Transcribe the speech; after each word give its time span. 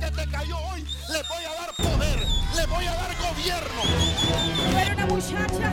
que 0.00 0.10
te 0.10 0.26
cayó 0.30 0.56
hoy, 0.72 0.82
le 1.10 1.22
voy 1.28 1.44
a 1.44 1.60
dar 1.60 1.74
poder, 1.74 2.26
le 2.56 2.66
voy 2.66 2.86
a 2.86 2.94
dar 2.94 3.14
gobierno. 3.16 3.82
Era 4.80 4.94
una 4.94 5.06
muchacha 5.06 5.72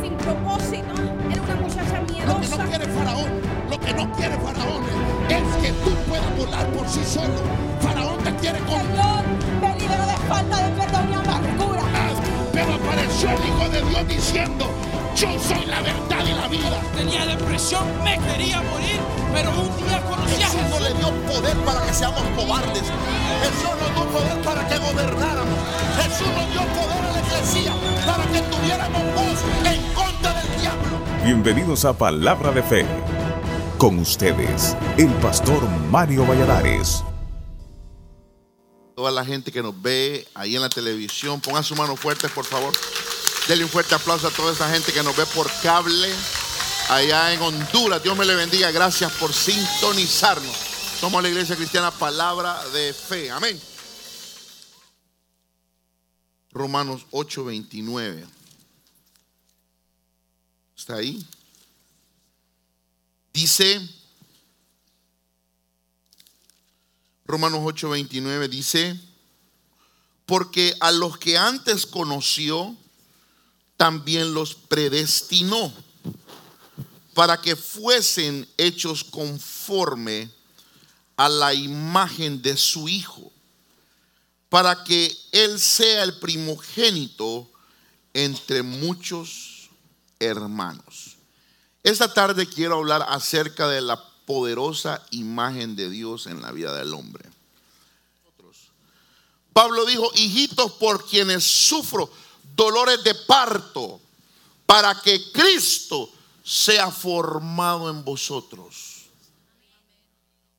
sin 0.00 0.14
propósito, 0.16 0.94
era 1.30 1.42
una 1.42 1.54
muchacha 1.56 2.00
Lo 2.00 2.06
que 2.06 2.12
miedosa. 2.14 2.56
no 2.56 2.70
quiere 2.70 2.86
Faraón, 2.86 3.30
lo 3.68 3.80
que 3.80 3.92
no 3.92 4.12
quiere 4.12 4.38
Faraón 4.38 4.82
es 5.28 5.56
que 5.62 5.72
tú 5.84 5.94
puedas 6.08 6.36
volar 6.36 6.66
por 6.68 6.88
sí 6.88 7.04
solo. 7.04 7.40
Faraón 7.80 8.18
te 8.24 8.34
quiere 8.36 8.58
con 8.60 8.80
Señor, 8.80 9.24
me 9.60 9.78
liberó 9.78 10.06
de 10.06 10.16
falta 10.26 10.56
de 10.56 10.70
perdón 10.80 11.10
y 11.10 11.14
amargura. 11.14 11.82
Pero 12.52 12.74
apareció 12.74 13.30
el 13.30 13.46
Hijo 13.46 13.68
de 13.68 13.82
Dios 13.82 14.08
diciendo, 14.08 14.66
yo 15.16 15.28
soy 15.38 15.66
la 15.66 15.80
verdad 15.82 16.24
y 16.26 16.32
la 16.32 16.48
vida. 16.48 16.80
tenía 16.96 17.26
depresión, 17.26 17.84
me 18.02 18.18
quería 18.18 18.60
morir, 18.62 19.00
pero 19.32 19.50
un 19.50 19.86
día 19.86 20.02
conocí 20.02 20.42
a 20.42 20.46
Jesús 20.46 20.62
no 20.62 20.76
Jesús. 20.76 20.80
le 20.82 20.94
dio 20.94 21.26
poder 21.26 21.56
para 21.58 21.86
que 21.86 21.94
seamos 21.94 22.22
cobardes. 22.36 22.82
Jesús 22.82 23.70
nos 23.80 23.94
dio 23.94 24.04
poder 24.12 24.42
para 24.42 24.68
que 24.68 24.78
gobernáramos. 24.78 25.58
Jesús 26.02 26.28
nos 26.28 26.50
dio 26.52 26.60
poder 26.60 27.04
a 27.04 27.12
la 27.12 27.20
iglesia 27.20 27.72
para 28.06 28.24
que 28.24 28.40
tuviéramos 28.42 29.02
voz 29.14 29.72
en 29.72 29.94
contra 29.94 30.34
del 30.34 30.60
diablo. 30.60 30.98
Bienvenidos 31.24 31.84
a 31.84 31.92
Palabra 31.92 32.52
de 32.52 32.62
Fe. 32.62 32.86
Con 33.78 33.98
ustedes, 33.98 34.76
el 34.98 35.08
pastor 35.14 35.66
Mario 35.90 36.26
Valladares. 36.26 37.02
Toda 38.94 39.10
la 39.10 39.24
gente 39.24 39.50
que 39.50 39.62
nos 39.62 39.80
ve 39.80 40.28
ahí 40.34 40.56
en 40.56 40.60
la 40.60 40.68
televisión, 40.68 41.40
pongan 41.40 41.64
su 41.64 41.74
mano 41.74 41.96
fuerte, 41.96 42.28
por 42.28 42.44
favor. 42.44 42.74
Denle 43.50 43.64
un 43.64 43.70
fuerte 43.70 43.96
aplauso 43.96 44.28
a 44.28 44.30
toda 44.30 44.52
esa 44.52 44.70
gente 44.70 44.92
que 44.92 45.02
nos 45.02 45.16
ve 45.16 45.26
por 45.26 45.50
cable 45.60 46.08
allá 46.88 47.32
en 47.32 47.42
Honduras. 47.42 48.00
Dios 48.00 48.16
me 48.16 48.24
le 48.24 48.36
bendiga. 48.36 48.70
Gracias 48.70 49.10
por 49.14 49.34
sintonizarnos. 49.34 50.56
Somos 51.00 51.20
la 51.20 51.30
iglesia 51.30 51.56
cristiana 51.56 51.90
Palabra 51.90 52.64
de 52.68 52.94
Fe. 52.94 53.28
Amén. 53.28 53.60
Romanos 56.52 57.04
8:29. 57.10 58.24
¿Está 60.76 60.94
ahí? 60.94 61.26
Dice, 63.32 63.80
Romanos 67.24 67.62
8:29 67.62 68.48
dice, 68.48 69.00
porque 70.24 70.76
a 70.78 70.92
los 70.92 71.18
que 71.18 71.36
antes 71.36 71.84
conoció, 71.84 72.76
también 73.80 74.34
los 74.34 74.54
predestinó 74.54 75.72
para 77.14 77.40
que 77.40 77.56
fuesen 77.56 78.46
hechos 78.58 79.02
conforme 79.02 80.30
a 81.16 81.30
la 81.30 81.54
imagen 81.54 82.42
de 82.42 82.58
su 82.58 82.90
Hijo, 82.90 83.32
para 84.50 84.84
que 84.84 85.16
Él 85.32 85.58
sea 85.58 86.02
el 86.02 86.18
primogénito 86.18 87.50
entre 88.12 88.62
muchos 88.62 89.70
hermanos. 90.18 91.16
Esta 91.82 92.12
tarde 92.12 92.46
quiero 92.46 92.76
hablar 92.76 93.06
acerca 93.08 93.66
de 93.66 93.80
la 93.80 93.98
poderosa 94.26 95.02
imagen 95.10 95.74
de 95.74 95.88
Dios 95.88 96.26
en 96.26 96.42
la 96.42 96.52
vida 96.52 96.76
del 96.76 96.92
hombre. 96.92 97.24
Pablo 99.54 99.86
dijo, 99.86 100.10
hijitos 100.16 100.72
por 100.72 101.08
quienes 101.08 101.44
sufro 101.44 102.10
dolores 102.60 103.02
de 103.02 103.14
parto, 103.14 104.02
para 104.66 105.00
que 105.00 105.32
Cristo 105.32 106.12
sea 106.44 106.90
formado 106.90 107.88
en 107.88 108.04
vosotros. 108.04 109.06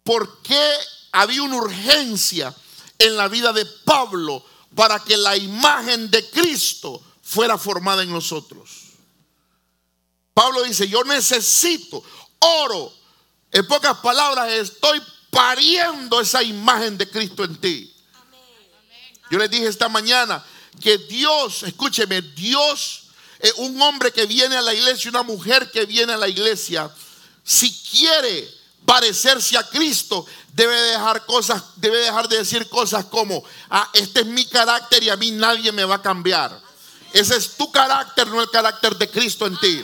¿Por 0.03 0.41
qué 0.41 0.77
había 1.11 1.43
una 1.43 1.57
urgencia 1.57 2.55
en 2.97 3.15
la 3.15 3.27
vida 3.27 3.53
de 3.53 3.65
Pablo 3.85 4.43
para 4.73 4.99
que 4.99 5.15
la 5.15 5.37
imagen 5.37 6.09
de 6.09 6.27
Cristo 6.31 6.99
fuera 7.21 7.59
formada 7.59 8.01
en 8.01 8.11
nosotros? 8.11 8.69
Pablo 10.33 10.63
dice, 10.63 10.87
yo 10.87 11.03
necesito 11.03 12.03
oro. 12.39 12.91
En 13.51 13.67
pocas 13.67 13.97
palabras, 13.99 14.51
estoy 14.51 14.99
pariendo 15.29 16.19
esa 16.19 16.41
imagen 16.41 16.97
de 16.97 17.07
Cristo 17.07 17.43
en 17.43 17.61
ti. 17.61 17.93
Yo 19.29 19.37
les 19.37 19.51
dije 19.51 19.67
esta 19.67 19.87
mañana 19.87 20.43
que 20.79 20.97
Dios, 20.97 21.63
escúcheme, 21.63 22.21
Dios, 22.21 23.03
eh, 23.39 23.51
un 23.57 23.81
hombre 23.81 24.11
que 24.11 24.25
viene 24.25 24.55
a 24.55 24.61
la 24.61 24.73
iglesia, 24.73 25.09
una 25.09 25.23
mujer 25.23 25.71
que 25.71 25.85
viene 25.85 26.13
a 26.13 26.17
la 26.17 26.27
iglesia, 26.27 26.89
si 27.43 27.71
quiere 27.89 28.49
parecerse 28.85 29.57
a 29.57 29.67
Cristo, 29.67 30.25
debe 30.53 30.75
dejar 30.75 31.25
cosas, 31.25 31.63
debe 31.77 31.97
dejar 31.97 32.27
de 32.27 32.37
decir 32.37 32.67
cosas 32.69 33.05
como, 33.05 33.43
ah, 33.69 33.89
este 33.93 34.21
es 34.21 34.25
mi 34.25 34.45
carácter 34.45 35.03
y 35.03 35.09
a 35.09 35.15
mí 35.15 35.31
nadie 35.31 35.71
me 35.71 35.85
va 35.85 35.95
a 35.95 36.01
cambiar. 36.01 36.59
Ese 37.13 37.35
es 37.35 37.55
tu 37.57 37.71
carácter, 37.71 38.27
no 38.27 38.41
el 38.41 38.49
carácter 38.49 38.95
de 38.95 39.09
Cristo 39.09 39.45
en 39.45 39.57
ti. 39.59 39.83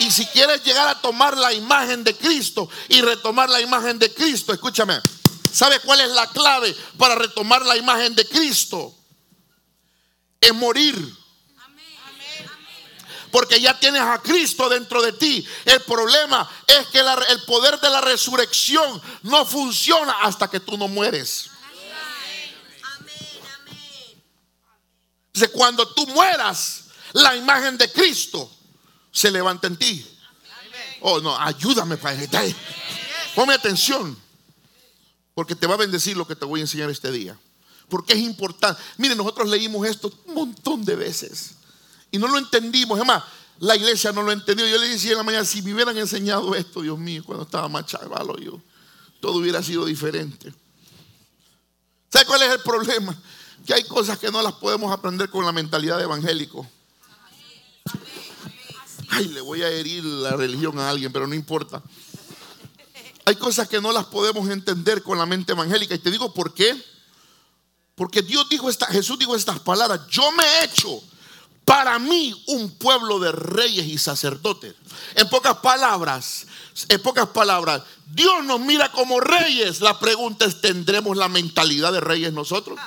Y 0.00 0.10
si 0.10 0.26
quieres 0.26 0.62
llegar 0.64 0.88
a 0.88 1.00
tomar 1.00 1.36
la 1.36 1.52
imagen 1.52 2.02
de 2.02 2.16
Cristo 2.16 2.68
y 2.88 3.00
retomar 3.00 3.48
la 3.48 3.60
imagen 3.60 3.98
de 3.98 4.12
Cristo, 4.12 4.52
escúchame, 4.52 5.00
¿sabe 5.52 5.80
cuál 5.80 6.00
es 6.00 6.10
la 6.10 6.28
clave 6.30 6.74
para 6.98 7.14
retomar 7.14 7.64
la 7.64 7.76
imagen 7.76 8.14
de 8.14 8.26
Cristo? 8.26 8.94
Es 10.40 10.54
morir. 10.54 11.16
Porque 13.30 13.60
ya 13.60 13.78
tienes 13.78 14.00
a 14.00 14.22
Cristo 14.22 14.68
dentro 14.68 15.02
de 15.02 15.12
ti. 15.12 15.44
El 15.64 15.80
problema 15.82 16.48
es 16.66 16.86
que 16.88 17.00
el 17.00 17.42
poder 17.46 17.80
de 17.80 17.90
la 17.90 18.00
resurrección 18.00 19.02
no 19.22 19.44
funciona 19.44 20.12
hasta 20.22 20.48
que 20.48 20.60
tú 20.60 20.78
no 20.78 20.86
mueres. 20.86 21.50
Entonces, 25.26 25.50
cuando 25.52 25.88
tú 25.94 26.06
mueras, 26.06 26.84
la 27.12 27.34
imagen 27.34 27.76
de 27.76 27.90
Cristo 27.90 28.48
se 29.10 29.32
levanta 29.32 29.66
en 29.66 29.76
ti. 29.76 30.06
Oh, 31.00 31.20
no, 31.20 31.36
ayúdame, 31.36 31.96
Padre. 31.96 32.28
Ponme 33.34 33.54
atención. 33.54 34.16
Porque 35.34 35.56
te 35.56 35.66
va 35.66 35.74
a 35.74 35.78
bendecir 35.78 36.16
lo 36.16 36.24
que 36.24 36.36
te 36.36 36.44
voy 36.44 36.60
a 36.60 36.62
enseñar 36.62 36.88
este 36.88 37.10
día. 37.10 37.36
Porque 37.88 38.14
es 38.14 38.20
importante. 38.20 38.80
Miren, 38.98 39.18
nosotros 39.18 39.48
leímos 39.48 39.86
esto 39.86 40.12
un 40.26 40.34
montón 40.34 40.84
de 40.84 40.96
veces. 40.96 41.52
Y 42.10 42.18
no 42.18 42.28
lo 42.28 42.38
entendimos. 42.38 42.98
Es 42.98 43.06
más, 43.06 43.22
la 43.58 43.76
iglesia 43.76 44.12
no 44.12 44.22
lo 44.22 44.32
entendió. 44.32 44.66
Yo 44.66 44.78
le 44.78 44.88
decía 44.88 45.12
en 45.12 45.18
la 45.18 45.22
mañana, 45.22 45.44
si 45.44 45.62
me 45.62 45.74
hubieran 45.74 45.96
enseñado 45.96 46.54
esto, 46.54 46.82
Dios 46.82 46.98
mío, 46.98 47.22
cuando 47.24 47.44
estaba 47.44 47.68
más 47.68 47.86
chavalo, 47.86 48.38
yo, 48.38 48.60
todo 49.20 49.38
hubiera 49.38 49.62
sido 49.62 49.84
diferente. 49.84 50.52
¿Sabe 52.10 52.26
cuál 52.26 52.42
es 52.42 52.52
el 52.52 52.60
problema? 52.60 53.20
Que 53.66 53.74
hay 53.74 53.84
cosas 53.84 54.18
que 54.18 54.30
no 54.30 54.42
las 54.42 54.54
podemos 54.54 54.92
aprender 54.92 55.30
con 55.30 55.44
la 55.44 55.52
mentalidad 55.52 55.98
de 55.98 56.04
evangélico. 56.04 56.68
Ay, 59.10 59.28
le 59.28 59.40
voy 59.40 59.62
a 59.62 59.68
herir 59.68 60.04
la 60.04 60.36
religión 60.36 60.78
a 60.78 60.90
alguien, 60.90 61.12
pero 61.12 61.26
no 61.26 61.34
importa. 61.34 61.82
Hay 63.24 63.36
cosas 63.36 63.68
que 63.68 63.80
no 63.80 63.90
las 63.92 64.06
podemos 64.06 64.48
entender 64.50 65.02
con 65.02 65.18
la 65.18 65.26
mente 65.26 65.52
evangélica. 65.52 65.94
Y 65.94 65.98
te 65.98 66.10
digo 66.10 66.34
por 66.34 66.52
qué. 66.52 66.93
Porque 67.94 68.22
Dios 68.22 68.48
dijo 68.48 68.68
esta, 68.68 68.86
Jesús 68.86 69.18
dijo 69.18 69.36
estas 69.36 69.60
palabras. 69.60 70.00
Yo 70.10 70.30
me 70.32 70.44
he 70.44 70.64
hecho 70.64 71.02
para 71.64 71.98
mí 71.98 72.34
un 72.48 72.70
pueblo 72.70 73.18
de 73.18 73.32
reyes 73.32 73.86
y 73.86 73.98
sacerdotes. 73.98 74.74
En 75.14 75.28
pocas 75.28 75.56
palabras, 75.58 76.46
en 76.88 77.00
pocas 77.00 77.28
palabras, 77.28 77.82
Dios 78.06 78.44
nos 78.44 78.60
mira 78.60 78.90
como 78.90 79.20
reyes. 79.20 79.80
La 79.80 79.98
pregunta 79.98 80.44
es, 80.44 80.60
¿tendremos 80.60 81.16
la 81.16 81.28
mentalidad 81.28 81.92
de 81.92 82.00
reyes 82.00 82.32
nosotros? 82.32 82.78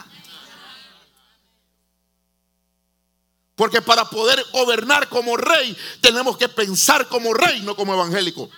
Porque 3.55 3.81
para 3.81 4.05
poder 4.05 4.45
gobernar 4.51 5.09
como 5.09 5.35
rey, 5.35 5.75
tenemos 5.99 6.37
que 6.37 6.47
pensar 6.47 7.07
como 7.07 7.33
rey, 7.33 7.61
no 7.61 7.75
como 7.75 7.93
evangélico. 7.93 8.51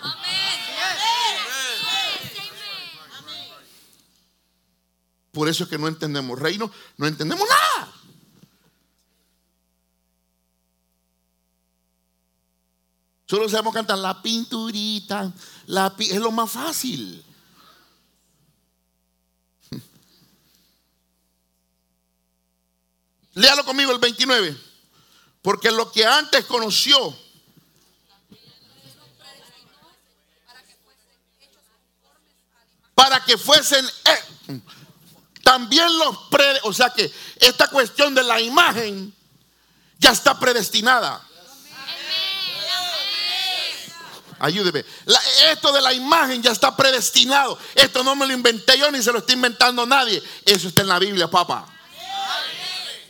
Por 5.40 5.48
eso 5.48 5.64
es 5.64 5.70
que 5.70 5.78
no 5.78 5.88
entendemos 5.88 6.38
reino, 6.38 6.70
no 6.98 7.08
entendemos 7.08 7.48
nada. 7.48 7.94
Solo 13.26 13.48
sabemos 13.48 13.74
cantar 13.74 14.00
la 14.00 14.22
pinturita, 14.22 15.32
es 15.98 16.20
lo 16.20 16.32
más 16.32 16.52
fácil. 16.52 17.24
Léalo 23.36 23.64
conmigo 23.64 23.94
el 23.94 24.00
29. 24.00 24.58
Porque 25.42 25.72
lo 25.72 25.90
que 25.90 26.06
antes 26.06 26.44
conoció, 26.44 27.18
para 32.94 33.24
que 33.24 33.38
fuesen 33.38 33.86
también 35.50 35.88
los 35.98 36.16
pre, 36.30 36.46
o 36.62 36.72
sea 36.72 36.92
que 36.92 37.12
esta 37.40 37.68
cuestión 37.70 38.14
de 38.14 38.22
la 38.22 38.40
imagen 38.40 39.12
ya 39.98 40.12
está 40.12 40.40
predestinada. 40.40 41.26
Ayúdeme. 44.38 44.86
La- 45.06 45.20
esto 45.52 45.72
de 45.72 45.82
la 45.82 45.92
imagen 45.92 46.44
ya 46.44 46.52
está 46.52 46.78
predestinado. 46.78 47.58
Esto 47.74 48.04
no 48.04 48.16
me 48.16 48.28
lo 48.28 48.34
inventé 48.34 48.78
yo 48.78 48.92
ni 48.92 49.02
se 49.02 49.12
lo 49.12 49.18
está 49.18 49.34
inventando 49.34 49.88
nadie. 49.88 50.22
Eso 50.46 50.68
está 50.68 50.84
en 50.84 50.88
la 50.88 51.00
Biblia, 51.00 51.28
papá. 51.28 51.66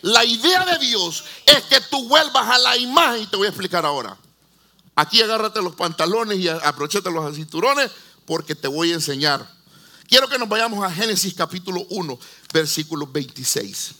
La 0.03 0.24
idea 0.24 0.63
de 0.63 0.77
Dios 0.77 1.25
es 1.45 1.63
que 1.63 1.81
tú 1.81 2.07
vuelvas 2.07 2.47
a 2.50 2.57
la 2.57 2.77
imagen 2.77 3.24
y 3.24 3.27
te 3.27 3.35
voy 3.35 3.47
a 3.47 3.50
explicar 3.50 3.85
ahora. 3.85 4.15
Aquí 4.95 5.21
agárrate 5.21 5.62
los 5.62 5.75
pantalones 5.75 6.39
y 6.39 6.47
abrochate 6.47 7.12
los 7.12 7.35
cinturones 7.35 7.92
porque 8.25 8.56
te 8.56 8.69
voy 8.69 8.92
a 8.92 8.94
enseñar. 8.94 9.58
Quiero 10.09 10.27
que 10.27 10.39
nos 10.39 10.50
vayamos 10.50 10.83
a 10.83 10.91
Génesis 10.91 11.33
capítulo 11.35 11.85
1, 11.89 12.19
versículo 12.51 13.06
26. 13.06 13.91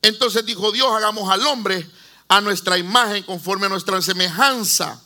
Entonces 0.00 0.46
dijo 0.46 0.70
Dios, 0.70 0.90
hagamos 0.92 1.28
al 1.28 1.44
hombre 1.46 1.90
a 2.28 2.40
nuestra 2.40 2.78
imagen 2.78 3.24
conforme 3.24 3.66
a 3.66 3.68
nuestra 3.68 4.00
semejanza. 4.00 5.02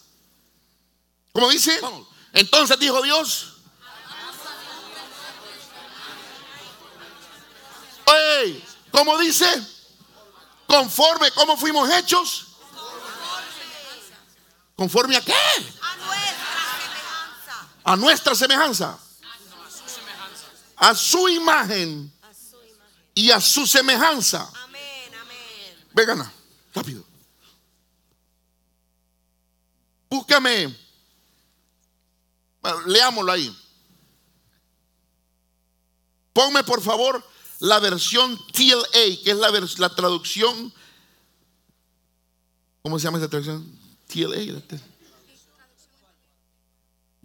¿Cómo 1.33 1.49
dice? 1.49 1.81
Entonces 2.35 2.79
dijo 2.79 3.01
Dios. 3.03 3.55
Ey, 8.07 8.65
¿Cómo 8.91 9.19
dice? 9.19 9.47
Conforme, 10.67 11.31
¿cómo 11.33 11.57
fuimos 11.57 11.89
hechos? 11.91 12.47
¿Conforme 14.75 15.17
a 15.17 15.21
qué? 15.25 15.33
A 17.89 17.97
nuestra 17.97 18.35
semejanza. 18.35 18.99
A 20.77 20.95
su 20.95 21.27
imagen 21.31 22.13
y 23.15 23.31
a 23.31 23.41
su 23.41 23.67
semejanza. 23.67 24.53
Vengan, 25.95 26.31
rápido. 26.75 27.03
Búscame. 30.11 30.77
Leámoslo 32.85 33.33
ahí. 33.33 33.57
Ponme 36.35 36.63
por 36.65 36.83
favor 36.83 37.25
la 37.61 37.79
versión 37.79 38.37
TLA, 38.53 39.23
que 39.25 39.31
es 39.31 39.37
la, 39.37 39.51
la 39.79 39.95
traducción. 39.95 40.75
¿Cómo 42.83 42.99
se 42.99 43.05
llama 43.05 43.17
esa 43.17 43.29
traducción? 43.29 43.67
TLA. 44.09 44.61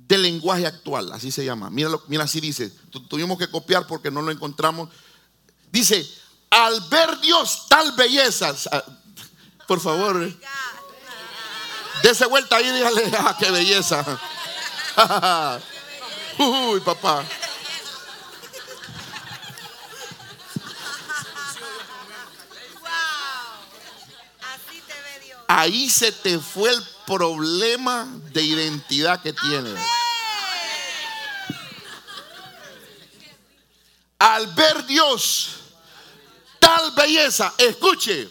Del 0.07 0.21
lenguaje 0.23 0.65
actual, 0.67 1.11
así 1.13 1.31
se 1.31 1.45
llama. 1.45 1.69
Mira, 1.69 1.89
lo- 1.89 2.03
mira 2.07 2.23
así 2.25 2.39
dice. 2.41 2.69
Tu- 2.91 3.07
Tuvimos 3.07 3.37
que 3.37 3.49
copiar 3.49 3.87
porque 3.87 4.11
no 4.11 4.21
lo 4.21 4.31
encontramos. 4.31 4.89
Dice, 5.71 6.07
al 6.49 6.81
ver 6.89 7.19
Dios 7.19 7.65
tal 7.69 7.91
belleza, 7.93 8.53
por 9.67 9.79
favor, 9.79 10.21
eh, 10.23 10.37
dése 12.03 12.25
vuelta 12.27 12.57
ahí 12.57 12.67
y 12.67 12.71
dígale, 12.73 13.11
ah, 13.17 13.35
qué 13.39 13.49
belleza. 13.49 14.05
Uy, 16.37 16.79
papá. 16.81 17.25
Wow. 22.81 22.89
Así 24.53 24.81
te 24.87 24.93
ve 24.93 25.25
Dios. 25.25 25.39
Ahí 25.47 25.89
se 25.89 26.11
te 26.11 26.39
fue 26.39 26.71
el 26.71 26.83
problema 27.05 28.07
de 28.31 28.43
identidad 28.43 29.21
que 29.21 29.33
tienes. 29.33 29.79
Al 34.19 34.47
ver 34.47 34.85
Dios 34.85 35.49
tal 36.59 36.91
belleza, 36.91 37.53
escuche, 37.57 38.29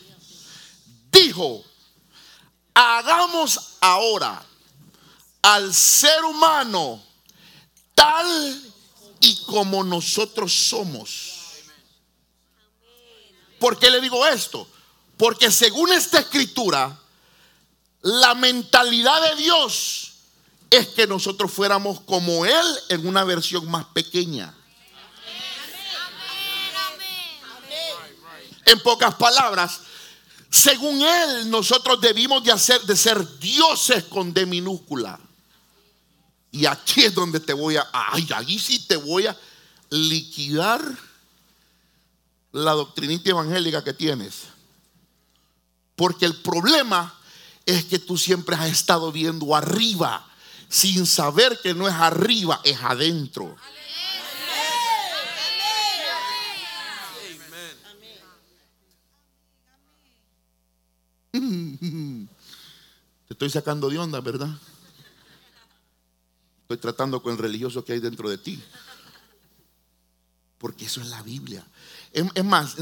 dijo, 1.10 1.62
hagamos 2.72 3.76
ahora 3.80 4.42
al 5.42 5.74
ser 5.74 6.24
humano 6.24 7.02
tal 7.94 8.72
y 9.20 9.44
como 9.44 9.84
nosotros 9.84 10.52
somos. 10.52 11.32
¿Por 13.58 13.78
qué 13.78 13.90
le 13.90 14.00
digo 14.00 14.26
esto? 14.26 14.66
Porque 15.16 15.50
según 15.50 15.92
esta 15.92 16.20
escritura, 16.20 16.98
la 18.02 18.34
mentalidad 18.34 19.30
de 19.30 19.42
Dios 19.42 20.12
es 20.70 20.88
que 20.88 21.06
nosotros 21.06 21.52
fuéramos 21.52 22.00
como 22.00 22.44
Él 22.44 22.66
en 22.88 23.06
una 23.06 23.24
versión 23.24 23.70
más 23.70 23.84
pequeña. 23.86 24.54
En 28.64 28.80
pocas 28.80 29.14
palabras, 29.14 29.80
según 30.50 31.02
Él, 31.02 31.50
nosotros 31.50 32.00
debimos 32.00 32.42
de, 32.42 32.52
hacer, 32.52 32.80
ser 32.96 33.38
dioses 33.38 34.04
con 34.04 34.32
D 34.32 34.46
minúscula. 34.46 35.18
Y 36.50 36.66
aquí 36.66 37.04
es 37.04 37.14
donde 37.14 37.40
te 37.40 37.52
voy 37.52 37.76
a, 37.76 37.88
ay, 37.92 38.28
ahí 38.34 38.58
sí 38.58 38.86
te 38.86 38.96
voy 38.96 39.26
a 39.26 39.36
liquidar 39.90 40.82
la 42.52 42.72
doctrinita 42.72 43.30
evangélica 43.30 43.84
que 43.84 43.94
tienes. 43.94 44.42
Porque 45.96 46.24
el 46.24 46.36
problema 46.36 47.18
es 47.66 47.84
que 47.84 47.98
tú 47.98 48.16
siempre 48.16 48.56
has 48.56 48.70
estado 48.70 49.12
viendo 49.12 49.54
arriba, 49.54 50.26
sin 50.68 51.06
saber 51.06 51.58
que 51.62 51.74
no 51.74 51.86
es 51.88 51.94
arriba, 51.94 52.60
es 52.64 52.78
adentro. 52.82 53.56
Te 63.32 63.34
estoy 63.34 63.50
sacando 63.50 63.88
de 63.88 63.98
onda, 63.98 64.20
¿verdad? 64.20 64.50
Estoy 66.62 66.76
tratando 66.76 67.22
con 67.22 67.32
el 67.32 67.38
religioso 67.38 67.84
que 67.84 67.94
hay 67.94 68.00
dentro 68.00 68.28
de 68.28 68.38
ti. 68.38 68.62
Porque 70.58 70.84
eso 70.84 71.00
es 71.00 71.08
la 71.08 71.22
Biblia. 71.22 71.66
Es, 72.12 72.24
es 72.34 72.44
más, 72.44 72.76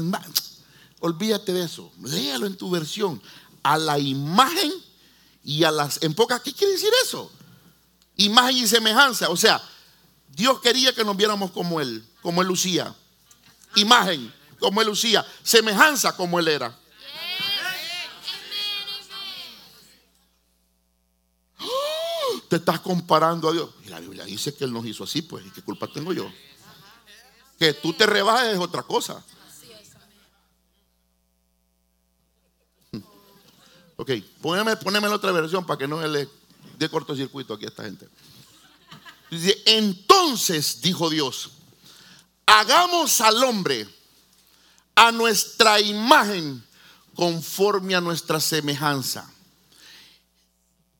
olvídate 0.99 1.53
de 1.53 1.63
eso. 1.63 1.91
Léalo 2.01 2.45
en 2.45 2.55
tu 2.55 2.69
versión. 2.69 3.21
A 3.63 3.77
la 3.77 3.99
imagen 3.99 4.71
y 5.43 5.63
a 5.63 5.71
las... 5.71 6.01
En 6.03 6.13
pocas, 6.13 6.41
¿qué 6.41 6.53
quiere 6.53 6.73
decir 6.73 6.91
eso? 7.03 7.31
Imagen 8.17 8.57
y 8.57 8.67
semejanza. 8.67 9.29
O 9.29 9.37
sea, 9.37 9.61
Dios 10.29 10.59
quería 10.61 10.93
que 10.93 11.03
nos 11.03 11.17
viéramos 11.17 11.51
como 11.51 11.81
Él, 11.81 12.05
como 12.21 12.41
Él 12.41 12.47
lucía. 12.47 12.93
Imagen, 13.75 14.33
como 14.59 14.81
Él 14.81 14.87
lucía. 14.87 15.25
Semejanza, 15.43 16.15
como 16.15 16.39
Él 16.39 16.47
era. 16.47 16.77
Te 22.49 22.57
estás 22.57 22.81
comparando 22.81 23.47
a 23.47 23.53
Dios. 23.53 23.69
Y 23.85 23.89
la 23.89 23.99
Biblia 23.99 24.25
dice 24.25 24.53
que 24.53 24.65
Él 24.65 24.73
nos 24.73 24.85
hizo 24.85 25.05
así, 25.05 25.21
pues. 25.21 25.45
¿Y 25.45 25.51
qué 25.51 25.61
culpa 25.61 25.87
tengo 25.87 26.11
yo? 26.11 26.29
Que 27.57 27.73
tú 27.73 27.93
te 27.93 28.05
rebajes 28.05 28.53
es 28.53 28.59
otra 28.59 28.83
cosa. 28.83 29.23
Ok, 34.01 34.09
poneme, 34.41 34.75
poneme 34.77 35.07
la 35.07 35.13
otra 35.13 35.31
versión 35.31 35.63
para 35.63 35.77
que 35.77 35.87
no 35.87 36.01
le 36.07 36.27
dé 36.79 36.89
cortocircuito 36.89 37.53
aquí 37.53 37.65
a 37.65 37.67
esta 37.67 37.83
gente. 37.83 38.09
Entonces, 39.67 40.81
dijo 40.81 41.07
Dios, 41.07 41.51
hagamos 42.47 43.21
al 43.21 43.43
hombre 43.43 43.87
a 44.95 45.11
nuestra 45.11 45.79
imagen 45.79 46.65
conforme 47.13 47.93
a 47.93 48.01
nuestra 48.01 48.39
semejanza. 48.39 49.31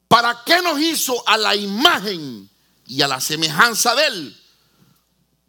¿Para 0.08 0.44
qué 0.46 0.62
nos 0.62 0.80
hizo 0.80 1.28
a 1.28 1.38
la 1.38 1.56
imagen 1.56 2.48
y 2.86 3.02
a 3.02 3.08
la 3.08 3.20
semejanza 3.20 3.96
de 3.96 4.06
él? 4.06 4.42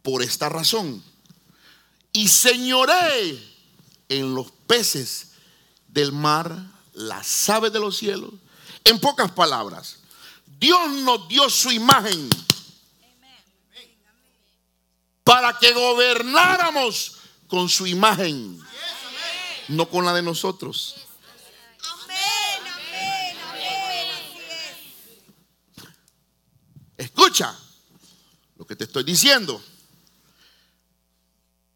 Por 0.01 0.23
esta 0.23 0.49
razón. 0.49 1.03
Y 2.13 2.29
señoré 2.29 3.39
en 4.09 4.33
los 4.33 4.49
peces 4.65 5.33
del 5.87 6.11
mar, 6.13 6.73
las 6.93 7.49
aves 7.49 7.71
de 7.73 7.79
los 7.79 7.97
cielos. 7.97 8.31
En 8.83 8.99
pocas 8.99 9.31
palabras, 9.31 9.99
Dios 10.59 10.91
nos 10.91 11.27
dio 11.27 11.49
su 11.49 11.71
imagen 11.71 12.29
para 15.23 15.57
que 15.57 15.73
gobernáramos 15.73 17.17
con 17.47 17.69
su 17.69 17.87
imagen, 17.87 18.59
no 19.69 19.89
con 19.89 20.05
la 20.05 20.13
de 20.13 20.21
nosotros. 20.21 20.95
Escucha 26.97 27.57
lo 28.57 28.65
que 28.65 28.75
te 28.75 28.85
estoy 28.85 29.03
diciendo. 29.03 29.61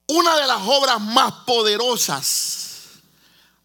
Una 0.07 0.37
de 0.37 0.47
las 0.47 0.61
obras 0.65 1.01
más 1.01 1.33
poderosas 1.45 2.56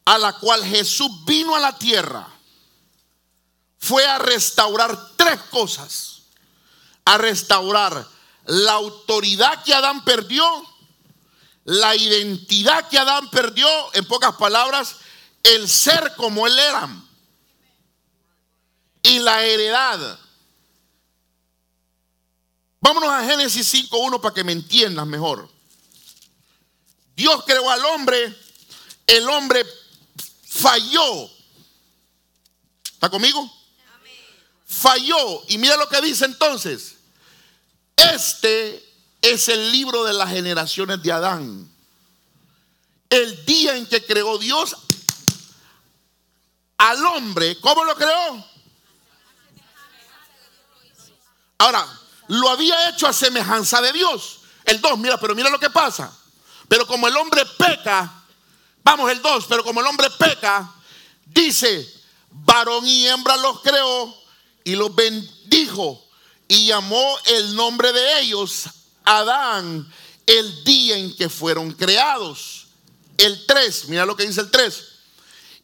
a 0.05 0.19
la 0.19 0.33
cual 0.35 0.65
Jesús 0.65 1.25
vino 1.25 1.55
a 1.55 1.61
la 1.61 1.79
tierra 1.79 2.29
fue 3.79 4.07
a 4.07 4.19
restaurar 4.19 5.17
tres 5.17 5.41
cosas. 5.51 6.23
A 7.05 7.19
restaurar 7.19 8.07
la 8.47 8.73
autoridad 8.75 9.65
que 9.65 9.75
Adán 9.75 10.05
perdió, 10.05 10.45
la 11.65 11.97
identidad 11.97 12.89
que 12.89 12.97
Adán 12.97 13.29
perdió, 13.31 13.69
en 13.95 14.05
pocas 14.07 14.37
palabras, 14.37 14.97
el 15.43 15.69
ser 15.69 16.15
como 16.17 16.47
él 16.47 16.57
era. 16.59 16.89
y 19.05 19.19
la 19.19 19.45
heredad. 19.45 20.19
Vámonos 22.81 23.09
a 23.11 23.25
Génesis 23.25 23.75
5.1 23.91 24.21
para 24.21 24.33
que 24.33 24.45
me 24.45 24.53
entiendas 24.53 25.07
mejor. 25.09 25.51
Dios 27.17 27.43
creó 27.45 27.69
al 27.69 27.85
hombre, 27.87 28.33
el 29.09 29.29
hombre 29.29 29.67
falló. 30.63 31.29
¿Está 32.85 33.11
conmigo? 33.11 33.51
Falló. 34.65 35.43
Y 35.49 35.59
mira 35.59 35.77
lo 35.77 35.89
que 35.89 36.01
dice 36.01 36.25
entonces. 36.25 36.97
Este 37.97 38.83
es 39.21 39.49
el 39.49 39.73
libro 39.73 40.05
de 40.05 40.13
las 40.13 40.31
generaciones 40.31 41.03
de 41.03 41.13
Adán. 41.13 41.71
El 43.11 43.45
día 43.45 43.77
en 43.77 43.87
que 43.87 44.05
creó 44.05 44.39
Dios 44.39 44.77
al 46.79 47.05
hombre, 47.07 47.61
¿cómo 47.61 47.85
lo 47.85 47.95
creó? 47.95 48.45
Ahora, 51.59 51.87
lo 52.29 52.49
había 52.49 52.89
hecho 52.89 53.07
a 53.07 53.13
semejanza 53.13 53.81
de 53.81 53.93
Dios. 53.93 54.41
El 54.65 54.81
2, 54.81 54.99
mira, 54.99 55.19
pero 55.21 55.35
mira 55.35 55.51
lo 55.51 55.61
que 55.61 55.71
pasa. 55.71 56.13
Pero 56.69 56.87
como 56.87 57.07
el 57.07 57.17
hombre 57.17 57.45
peca, 57.59 58.22
vamos 58.83 59.11
el 59.11 59.23
2, 59.23 59.47
pero 59.49 59.65
como 59.65 59.81
el 59.81 59.87
hombre 59.87 60.09
peca, 60.11 60.73
dice, 61.27 61.89
varón 62.31 62.87
y 62.87 63.07
hembra 63.07 63.37
los 63.37 63.61
creó 63.61 64.15
y 64.65 64.75
los 64.75 64.95
bendijo 64.95 66.03
y 66.49 66.67
llamó 66.67 67.19
el 67.27 67.55
nombre 67.55 67.93
de 67.93 68.21
ellos 68.21 68.65
Adán 69.05 69.91
el 70.27 70.65
día 70.65 70.97
en 70.97 71.15
que 71.17 71.29
fueron 71.29 71.73
creados. 71.73 72.67
El 73.19 73.47
3, 73.47 73.89
mira 73.89 74.07
lo 74.07 74.17
que 74.17 74.27
dice 74.27 74.41
el 74.41 74.51
3. 74.51 74.85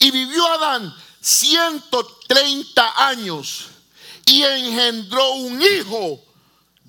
Y 0.01 0.11
vivió 0.11 0.47
Adán 0.47 0.95
130 1.21 3.09
años 3.09 3.67
y 4.27 4.43
engendró 4.43 5.31
un 5.33 5.61
hijo, 5.61 6.23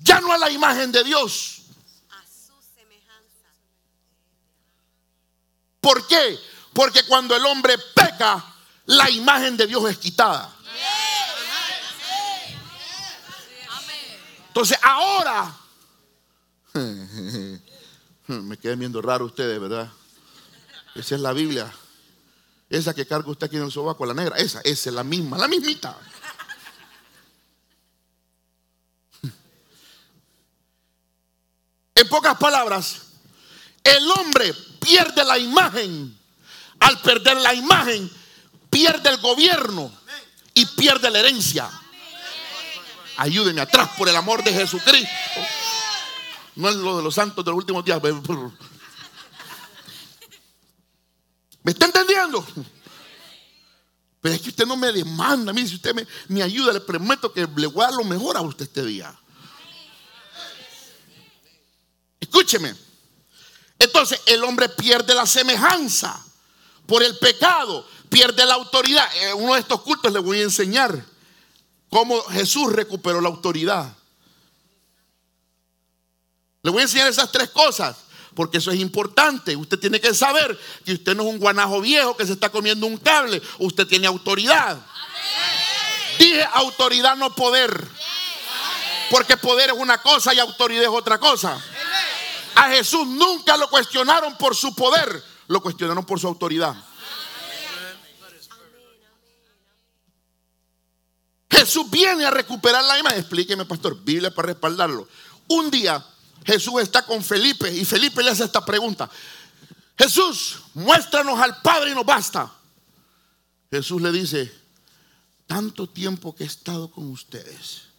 ya 0.02 0.20
no 0.20 0.32
a 0.32 0.38
la 0.38 0.50
imagen 0.50 0.92
de 0.92 1.04
Dios. 1.04 1.59
¿Por 5.80 6.06
qué? 6.06 6.38
Porque 6.72 7.04
cuando 7.04 7.34
el 7.34 7.44
hombre 7.46 7.76
peca, 7.94 8.44
la 8.86 9.10
imagen 9.10 9.56
de 9.56 9.66
Dios 9.66 9.88
es 9.90 9.98
quitada. 9.98 10.54
Entonces 14.48 14.78
ahora, 14.82 15.56
me 18.26 18.56
quedé 18.58 18.76
viendo 18.76 19.00
raro 19.00 19.26
ustedes, 19.26 19.60
¿verdad? 19.60 19.90
Esa 20.94 21.14
es 21.14 21.20
la 21.20 21.32
Biblia. 21.32 21.72
Esa 22.68 22.92
que 22.94 23.06
carga 23.06 23.30
usted 23.30 23.46
aquí 23.46 23.56
en 23.56 23.62
el 23.62 23.70
sobaco, 23.72 24.04
la 24.04 24.14
negra. 24.14 24.36
Esa, 24.36 24.60
esa 24.60 24.90
es 24.90 24.94
la 24.94 25.04
misma, 25.04 25.38
la 25.38 25.48
mismita. 25.48 25.96
En 31.94 32.08
pocas 32.08 32.38
palabras, 32.38 33.09
el 33.84 34.10
hombre 34.10 34.54
pierde 34.80 35.24
la 35.24 35.38
imagen. 35.38 36.18
Al 36.80 36.98
perder 37.00 37.36
la 37.36 37.52
imagen, 37.52 38.10
pierde 38.70 39.10
el 39.10 39.18
gobierno 39.18 39.92
y 40.54 40.64
pierde 40.66 41.10
la 41.10 41.18
herencia. 41.18 41.70
Ayúdenme 43.18 43.60
atrás 43.60 43.90
por 43.98 44.08
el 44.08 44.16
amor 44.16 44.42
de 44.42 44.52
Jesucristo. 44.52 45.40
No 46.56 46.70
es 46.70 46.76
lo 46.76 46.96
de 46.96 47.02
los 47.02 47.14
santos 47.14 47.44
de 47.44 47.50
los 47.50 47.58
últimos 47.58 47.84
días. 47.84 48.00
¿Me 51.62 51.72
está 51.72 51.84
entendiendo? 51.84 52.46
Pero 54.22 54.34
es 54.34 54.40
que 54.40 54.48
usted 54.48 54.66
no 54.66 54.76
me 54.76 54.90
demanda. 54.92 55.52
Mire, 55.52 55.68
si 55.68 55.74
usted 55.74 55.94
me, 55.94 56.06
me 56.28 56.42
ayuda, 56.42 56.72
le 56.72 56.80
prometo 56.80 57.32
que 57.32 57.46
le 57.56 57.66
voy 57.66 57.84
a 57.84 57.88
dar 57.88 57.94
lo 57.94 58.04
mejor 58.04 58.36
a 58.36 58.40
usted 58.40 58.64
este 58.64 58.84
día. 58.84 59.14
Escúcheme. 62.18 62.89
Entonces 63.80 64.20
el 64.26 64.44
hombre 64.44 64.68
pierde 64.68 65.14
la 65.14 65.26
semejanza 65.26 66.22
por 66.86 67.02
el 67.02 67.18
pecado, 67.18 67.86
pierde 68.10 68.44
la 68.44 68.54
autoridad. 68.54 69.08
En 69.16 69.42
uno 69.42 69.54
de 69.54 69.60
estos 69.60 69.80
cultos 69.80 70.12
le 70.12 70.18
voy 70.18 70.40
a 70.40 70.42
enseñar 70.42 71.02
cómo 71.88 72.22
Jesús 72.24 72.72
recuperó 72.72 73.20
la 73.22 73.30
autoridad. 73.30 73.90
Le 76.62 76.70
voy 76.70 76.80
a 76.80 76.82
enseñar 76.82 77.08
esas 77.08 77.32
tres 77.32 77.48
cosas, 77.48 77.96
porque 78.34 78.58
eso 78.58 78.70
es 78.70 78.78
importante. 78.78 79.56
Usted 79.56 79.78
tiene 79.78 79.98
que 79.98 80.12
saber 80.12 80.60
que 80.84 80.92
usted 80.92 81.16
no 81.16 81.22
es 81.22 81.30
un 81.30 81.38
guanajo 81.38 81.80
viejo 81.80 82.14
que 82.14 82.26
se 82.26 82.34
está 82.34 82.50
comiendo 82.50 82.86
un 82.86 82.98
cable. 82.98 83.40
Usted 83.58 83.86
tiene 83.86 84.06
autoridad. 84.06 84.78
Dije 86.18 86.46
autoridad, 86.52 87.16
no 87.16 87.34
poder. 87.34 87.88
Porque 89.10 89.38
poder 89.38 89.70
es 89.70 89.76
una 89.76 90.02
cosa 90.02 90.34
y 90.34 90.38
autoridad 90.38 90.82
es 90.82 90.90
otra 90.90 91.18
cosa. 91.18 91.58
A 92.54 92.70
Jesús 92.70 93.06
nunca 93.06 93.56
lo 93.56 93.68
cuestionaron 93.70 94.36
por 94.36 94.54
su 94.54 94.74
poder, 94.74 95.22
lo 95.48 95.62
cuestionaron 95.62 96.04
por 96.04 96.20
su 96.20 96.26
autoridad. 96.26 96.74
Jesús 101.50 101.90
viene 101.90 102.24
a 102.24 102.30
recuperar 102.30 102.82
la 102.84 102.98
imagen. 102.98 103.18
Explíqueme, 103.18 103.64
pastor, 103.64 104.02
Biblia 104.02 104.34
para 104.34 104.48
respaldarlo. 104.48 105.08
Un 105.48 105.70
día 105.70 106.04
Jesús 106.44 106.80
está 106.80 107.04
con 107.04 107.22
Felipe 107.22 107.70
y 107.72 107.84
Felipe 107.84 108.22
le 108.22 108.30
hace 108.30 108.44
esta 108.44 108.64
pregunta. 108.64 109.10
Jesús, 109.98 110.58
muéstranos 110.74 111.38
al 111.38 111.60
Padre 111.60 111.90
y 111.90 111.94
nos 111.94 112.06
basta. 112.06 112.50
Jesús 113.70 114.00
le 114.00 114.10
dice, 114.10 114.52
tanto 115.46 115.88
tiempo 115.88 116.34
que 116.34 116.44
he 116.44 116.46
estado 116.46 116.90
con 116.90 117.10
ustedes 117.10 117.90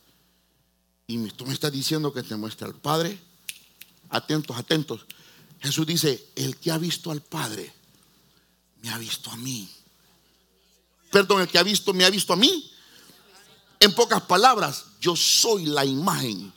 y 1.11 1.29
tú 1.31 1.45
me 1.45 1.53
estás 1.53 1.71
diciendo 1.71 2.13
que 2.13 2.23
te 2.23 2.35
muestra 2.35 2.67
al 2.67 2.75
Padre. 2.75 3.19
Atentos, 4.11 4.57
atentos. 4.57 5.05
Jesús 5.61 5.87
dice, 5.87 6.31
el 6.35 6.57
que 6.57 6.71
ha 6.71 6.77
visto 6.77 7.11
al 7.11 7.21
Padre, 7.21 7.73
me 8.81 8.89
ha 8.89 8.97
visto 8.97 9.31
a 9.31 9.37
mí. 9.37 9.69
Perdón, 11.11 11.41
el 11.41 11.47
que 11.47 11.57
ha 11.57 11.63
visto, 11.63 11.93
me 11.93 12.05
ha 12.05 12.09
visto 12.09 12.33
a 12.33 12.37
mí. 12.37 12.71
En 13.79 13.93
pocas 13.93 14.21
palabras, 14.21 14.85
yo 14.99 15.15
soy 15.15 15.65
la 15.65 15.83
imagen 15.83 16.53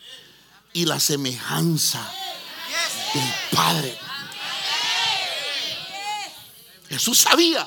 y 0.73 0.85
la 0.85 1.01
semejanza 1.01 2.13
del 3.15 3.35
Padre. 3.51 3.99
Jesús 6.89 7.19
sabía 7.19 7.67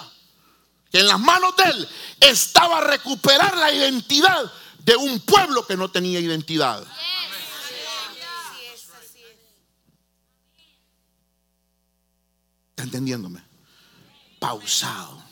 que 0.91 0.99
en 0.99 1.07
las 1.07 1.19
manos 1.19 1.55
de 1.57 1.63
él 1.63 1.89
estaba 2.19 2.81
recuperar 2.81 3.57
la 3.57 3.71
identidad 3.73 4.51
de 4.79 4.95
un 4.95 5.19
pueblo 5.19 5.65
que 5.67 5.75
no 5.75 5.89
tenía 5.89 6.19
identidad. 6.19 6.81
Así 6.81 6.95
es, 8.73 8.89
así 8.89 9.19
es. 9.23 9.35
¿Está 12.77 12.83
entendiéndome? 12.83 13.43
Pausado. 14.37 15.23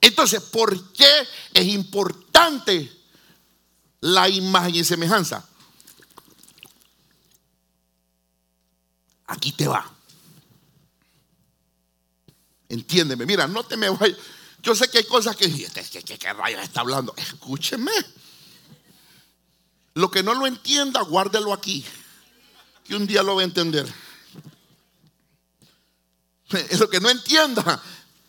Entonces, 0.00 0.42
¿por 0.42 0.92
qué 0.92 1.08
es 1.52 1.66
importante 1.66 2.90
la 4.00 4.28
imagen 4.28 4.74
y 4.74 4.82
semejanza? 4.82 5.48
Aquí 9.28 9.52
te 9.52 9.68
va. 9.68 9.88
Entiéndeme, 12.68 13.24
mira, 13.24 13.46
no 13.46 13.62
te 13.62 13.76
me 13.76 13.88
vayas. 13.90 14.18
Yo 14.60 14.74
sé 14.74 14.90
que 14.90 14.98
hay 14.98 15.04
cosas 15.04 15.36
que, 15.36 15.48
que, 15.48 16.02
que, 16.02 16.18
que 16.18 16.32
rayos 16.32 16.60
está 16.60 16.80
hablando. 16.80 17.14
Escúcheme. 17.16 17.92
Lo 19.94 20.10
que 20.10 20.24
no 20.24 20.34
lo 20.34 20.48
entienda, 20.48 21.02
guárdelo 21.02 21.52
aquí. 21.52 21.84
Que 22.82 22.96
un 22.96 23.06
día 23.06 23.22
lo 23.22 23.36
va 23.36 23.42
a 23.42 23.44
entender. 23.44 23.86
Lo 26.78 26.88
que 26.88 27.00
no 27.00 27.10
entienda, 27.10 27.82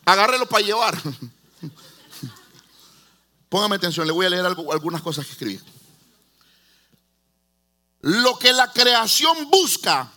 agárrelo 0.05 0.47
para 0.47 0.65
llevar. 0.65 1.01
Póngame 3.49 3.75
atención, 3.75 4.07
le 4.07 4.13
voy 4.13 4.25
a 4.25 4.29
leer 4.29 4.45
algunas 4.45 5.01
cosas 5.01 5.25
que 5.25 5.31
escribí. 5.33 5.59
Lo 8.01 8.37
que 8.37 8.53
la 8.53 8.71
creación 8.71 9.49
busca 9.49 10.11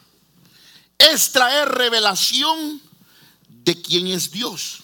es 0.98 1.32
traer 1.32 1.68
revelación 1.68 2.82
de 3.48 3.80
quién 3.80 4.08
es 4.08 4.30
Dios. 4.30 4.80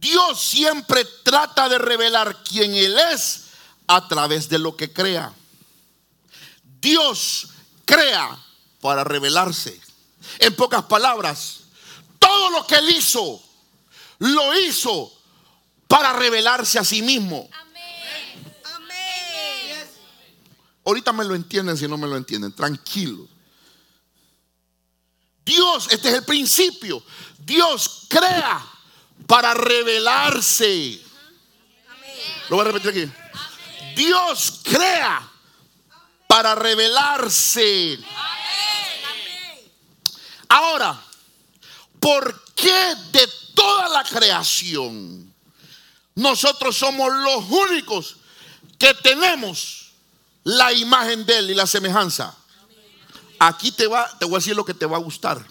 Dios 0.00 0.40
siempre 0.40 1.04
trata 1.22 1.68
de 1.68 1.78
revelar 1.78 2.42
quién 2.42 2.74
Él 2.74 2.98
es 3.12 3.44
a 3.86 4.08
través 4.08 4.48
de 4.48 4.58
lo 4.58 4.76
que 4.76 4.92
crea. 4.92 5.32
Dios 6.80 7.48
crea 7.84 8.38
para 8.80 9.04
revelarse. 9.04 9.80
En 10.38 10.54
pocas 10.54 10.84
palabras, 10.84 11.61
todo 12.32 12.50
lo 12.50 12.66
que 12.66 12.76
Él 12.76 12.90
hizo, 12.90 13.42
lo 14.18 14.58
hizo 14.58 15.12
para 15.86 16.14
revelarse 16.14 16.78
a 16.78 16.84
sí 16.84 17.02
mismo. 17.02 17.48
Amén. 17.52 17.72
Ahorita 20.84 21.12
me 21.12 21.24
lo 21.24 21.34
entienden 21.34 21.76
si 21.76 21.86
no 21.86 21.98
me 21.98 22.06
lo 22.06 22.16
entienden, 22.16 22.52
tranquilo. 22.52 23.28
Dios, 25.44 25.88
este 25.90 26.08
es 26.08 26.14
el 26.14 26.24
principio. 26.24 27.02
Dios 27.38 28.06
crea 28.08 28.64
para 29.26 29.52
revelarse. 29.54 31.00
Lo 32.48 32.56
voy 32.56 32.66
a 32.66 32.72
repetir 32.72 32.90
aquí. 32.90 33.12
Dios 33.94 34.60
crea 34.64 35.30
para 36.26 36.54
revelarse. 36.54 37.98
Ahora, 40.48 40.98
¿por 42.02 42.44
qué 42.54 42.94
de 43.12 43.28
toda 43.54 43.88
la 43.88 44.04
creación 44.04 45.32
nosotros 46.16 46.76
somos 46.76 47.10
los 47.14 47.44
únicos 47.48 48.16
que 48.78 48.92
tenemos 48.94 49.92
la 50.42 50.72
imagen 50.72 51.24
de 51.24 51.38
Él 51.38 51.50
y 51.50 51.54
la 51.54 51.66
semejanza? 51.66 52.34
Aquí 53.38 53.72
te 53.72 53.86
va, 53.86 54.06
te 54.18 54.24
voy 54.24 54.34
a 54.34 54.38
decir 54.38 54.56
lo 54.56 54.64
que 54.64 54.74
te 54.74 54.84
va 54.84 54.96
a 54.96 55.00
gustar. 55.00 55.44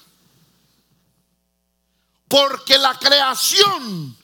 Porque 2.28 2.78
la 2.78 2.98
creación 3.00 4.18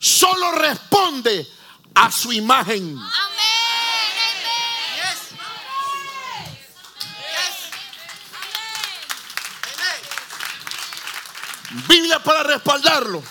solo 0.00 0.52
responde 0.52 1.46
a 1.94 2.10
su 2.10 2.32
imagen. 2.32 2.98
Biblia 11.88 12.22
para 12.22 12.42
respaldarlo. 12.42 13.22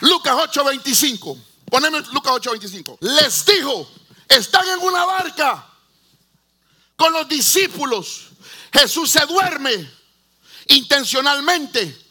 Lucas 0.00 0.34
8:25. 0.34 1.38
Poneme 1.70 2.00
Lucas 2.12 2.32
8:25. 2.34 2.98
Les 3.00 3.44
dijo, 3.44 3.88
están 4.28 4.66
en 4.68 4.80
una 4.80 5.04
barca 5.04 5.66
con 6.96 7.12
los 7.12 7.28
discípulos. 7.28 8.28
Jesús 8.72 9.10
se 9.10 9.24
duerme 9.26 9.90
intencionalmente. 10.68 12.06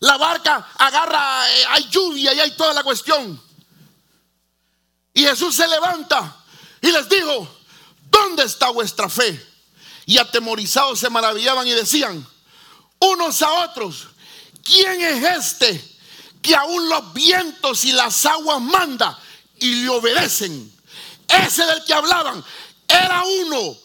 La 0.00 0.16
barca 0.16 0.70
agarra, 0.78 1.48
eh, 1.50 1.64
hay 1.70 1.88
lluvia 1.88 2.32
y 2.32 2.40
hay 2.40 2.56
toda 2.56 2.72
la 2.72 2.82
cuestión. 2.82 3.40
Y 5.14 5.22
Jesús 5.22 5.54
se 5.54 5.68
levanta 5.68 6.36
y 6.80 6.90
les 6.90 7.08
dijo, 7.08 7.48
¿dónde 8.10 8.44
está 8.44 8.70
vuestra 8.70 9.08
fe? 9.08 9.40
Y 10.06 10.18
atemorizados 10.18 10.98
se 10.98 11.10
maravillaban 11.10 11.66
y 11.66 11.72
decían, 11.72 12.26
unos 12.98 13.42
a 13.42 13.52
otros, 13.64 14.08
¿quién 14.62 15.00
es 15.00 15.24
este 15.38 15.98
que 16.40 16.54
aún 16.54 16.88
los 16.88 17.12
vientos 17.12 17.84
y 17.84 17.92
las 17.92 18.26
aguas 18.26 18.60
manda 18.60 19.18
y 19.58 19.82
le 19.82 19.88
obedecen? 19.88 20.72
Ese 21.28 21.64
del 21.64 21.84
que 21.84 21.94
hablaban 21.94 22.44
era 22.88 23.22
uno 23.24 23.76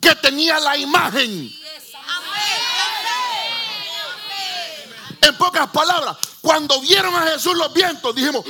que 0.00 0.14
tenía 0.16 0.58
la 0.60 0.76
imagen. 0.76 1.52
En 5.20 5.38
pocas 5.38 5.68
palabras, 5.68 6.16
cuando 6.40 6.80
vieron 6.80 7.14
a 7.14 7.22
Jesús 7.28 7.56
los 7.56 7.72
vientos, 7.72 8.14
dijimos, 8.14 8.44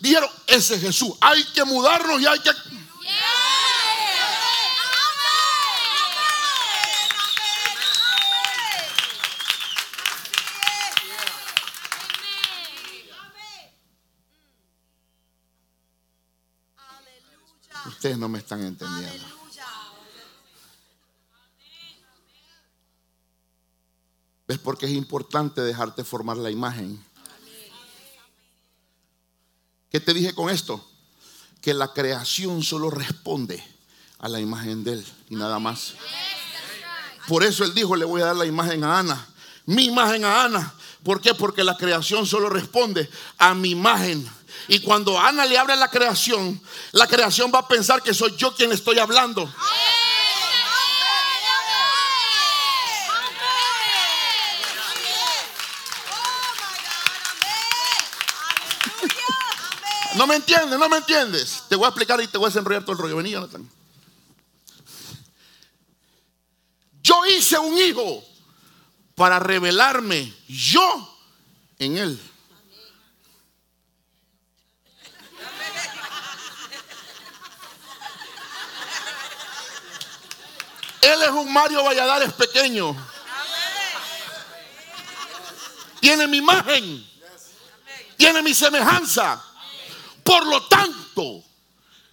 dijeron, 0.00 0.30
ese 0.46 0.76
es 0.76 0.80
Jesús, 0.80 1.12
hay 1.20 1.44
que 1.44 1.64
mudarnos 1.64 2.20
y 2.20 2.26
hay 2.26 2.40
que... 2.40 2.50
Ustedes 18.04 18.18
no 18.18 18.28
me 18.28 18.38
están 18.38 18.62
entendiendo. 18.62 19.24
¿Ves 24.46 24.58
por 24.58 24.76
qué 24.76 24.84
es 24.84 24.92
importante 24.92 25.62
dejarte 25.62 26.04
formar 26.04 26.36
la 26.36 26.50
imagen? 26.50 27.02
¿Qué 29.90 30.00
te 30.00 30.12
dije 30.12 30.34
con 30.34 30.50
esto? 30.50 30.86
Que 31.62 31.72
la 31.72 31.94
creación 31.94 32.62
solo 32.62 32.90
responde 32.90 33.64
a 34.18 34.28
la 34.28 34.38
imagen 34.38 34.84
de 34.84 34.92
Él 34.92 35.06
y 35.30 35.36
nada 35.36 35.58
más. 35.58 35.94
Por 37.26 37.42
eso 37.42 37.64
Él 37.64 37.72
dijo, 37.72 37.96
le 37.96 38.04
voy 38.04 38.20
a 38.20 38.26
dar 38.26 38.36
la 38.36 38.44
imagen 38.44 38.84
a 38.84 38.98
Ana. 38.98 39.26
Mi 39.64 39.86
imagen 39.86 40.26
a 40.26 40.44
Ana. 40.44 40.74
¿Por 41.02 41.22
qué? 41.22 41.32
Porque 41.32 41.64
la 41.64 41.78
creación 41.78 42.26
solo 42.26 42.50
responde 42.50 43.08
a 43.38 43.54
mi 43.54 43.70
imagen. 43.70 44.30
Y 44.68 44.80
cuando 44.80 45.18
Ana 45.18 45.44
le 45.44 45.58
abre 45.58 45.76
la 45.76 45.90
creación, 45.90 46.60
la 46.92 47.06
creación 47.06 47.52
va 47.54 47.60
a 47.60 47.68
pensar 47.68 48.02
que 48.02 48.14
soy 48.14 48.34
yo 48.36 48.54
quien 48.54 48.72
estoy 48.72 48.98
hablando. 48.98 49.52
No 60.14 60.28
me 60.28 60.36
entiendes, 60.36 60.78
no 60.78 60.88
me 60.88 60.98
entiendes. 60.98 61.64
Te 61.68 61.76
voy 61.76 61.86
a 61.86 61.88
explicar 61.88 62.20
y 62.20 62.28
te 62.28 62.38
voy 62.38 62.46
a 62.46 62.48
desenrollar 62.48 62.82
todo 62.82 62.92
el 62.92 62.98
rollo. 62.98 63.16
Vení, 63.16 63.30
Jonathan. 63.30 63.68
Yo 67.02 67.26
hice 67.26 67.58
un 67.58 67.76
hijo 67.76 68.24
para 69.14 69.38
revelarme 69.38 70.32
yo 70.48 71.18
en 71.78 71.98
él. 71.98 72.33
Él 81.04 81.22
es 81.22 81.30
un 81.30 81.52
Mario 81.52 81.84
Valladares 81.84 82.32
pequeño. 82.32 82.96
Tiene 86.00 86.26
mi 86.26 86.38
imagen. 86.38 87.06
Tiene 88.16 88.40
mi 88.40 88.54
semejanza. 88.54 89.42
Por 90.22 90.46
lo 90.46 90.62
tanto, 90.66 91.42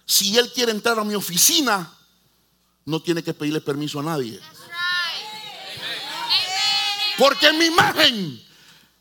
si 0.04 0.36
él 0.36 0.52
quiere 0.52 0.72
entrar 0.72 0.98
a 0.98 1.04
mi 1.04 1.14
oficina, 1.14 1.90
no 2.84 3.00
tiene 3.00 3.22
que 3.22 3.32
pedirle 3.32 3.62
permiso 3.62 4.00
a 4.00 4.02
nadie. 4.02 4.38
Porque 7.16 7.50
mi 7.54 7.66
imagen 7.66 8.46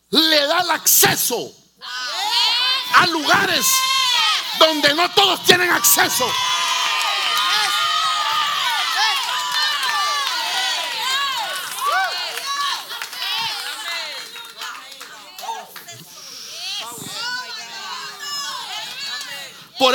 le 0.10 0.48
da 0.48 0.62
el 0.62 0.72
acceso 0.72 1.54
a 2.96 3.08
lugares 3.08 3.66
donde 4.58 4.94
no 4.94 5.12
todos 5.12 5.44
tienen 5.44 5.70
acceso. 5.70 6.32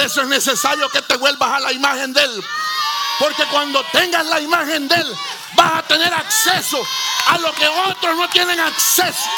Eso 0.07 0.23
es 0.23 0.29
necesario 0.29 0.88
que 0.88 1.03
te 1.03 1.16
vuelvas 1.16 1.53
a 1.53 1.61
la 1.61 1.73
imagen 1.73 2.12
de 2.12 2.23
Él. 2.23 2.45
Porque 3.19 3.45
cuando 3.47 3.85
tengas 3.92 4.25
la 4.27 4.40
imagen 4.40 4.87
de 4.88 4.95
Él, 4.95 5.16
vas 5.55 5.79
a 5.79 5.83
tener 5.83 6.12
acceso 6.14 6.81
a 7.27 7.38
lo 7.38 7.53
que 7.53 7.66
otros 7.66 8.16
no 8.16 8.29
tienen 8.31 8.61
acceso. 8.61 9.29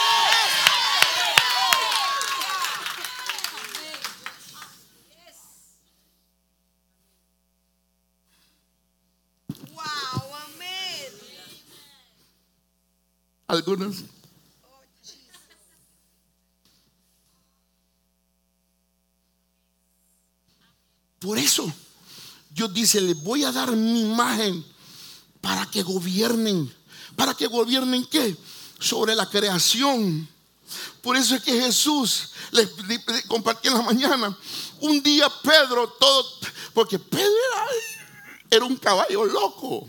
Wow, 9.73 10.37
amén. 10.45 11.13
Algunos. 13.47 14.18
Dios 22.59 22.75
dice, 22.75 23.01
les 23.01 23.23
voy 23.23 23.45
a 23.45 23.53
dar 23.53 23.71
mi 23.71 24.01
imagen 24.01 24.65
para 25.41 25.65
que 25.71 25.81
gobiernen. 25.85 26.75
¿Para 27.15 27.33
que 27.33 27.47
gobiernen 27.47 28.05
qué? 28.07 28.37
Sobre 28.81 29.15
la 29.15 29.31
creación. 29.31 30.29
Por 31.01 31.17
eso 31.17 31.37
es 31.37 31.43
que 31.45 31.53
Jesús, 31.53 32.31
les, 32.51 32.69
les- 32.89 33.27
compartí 33.29 33.69
en 33.69 33.75
la 33.75 33.83
mañana, 33.83 34.37
un 34.81 35.01
día 35.01 35.31
Pedro, 35.41 35.89
todo, 36.01 36.27
porque 36.75 36.99
Pedro 36.99 37.31
era, 38.51 38.65
un 38.65 38.75
caballo 38.77 39.25
loco. 39.25 39.89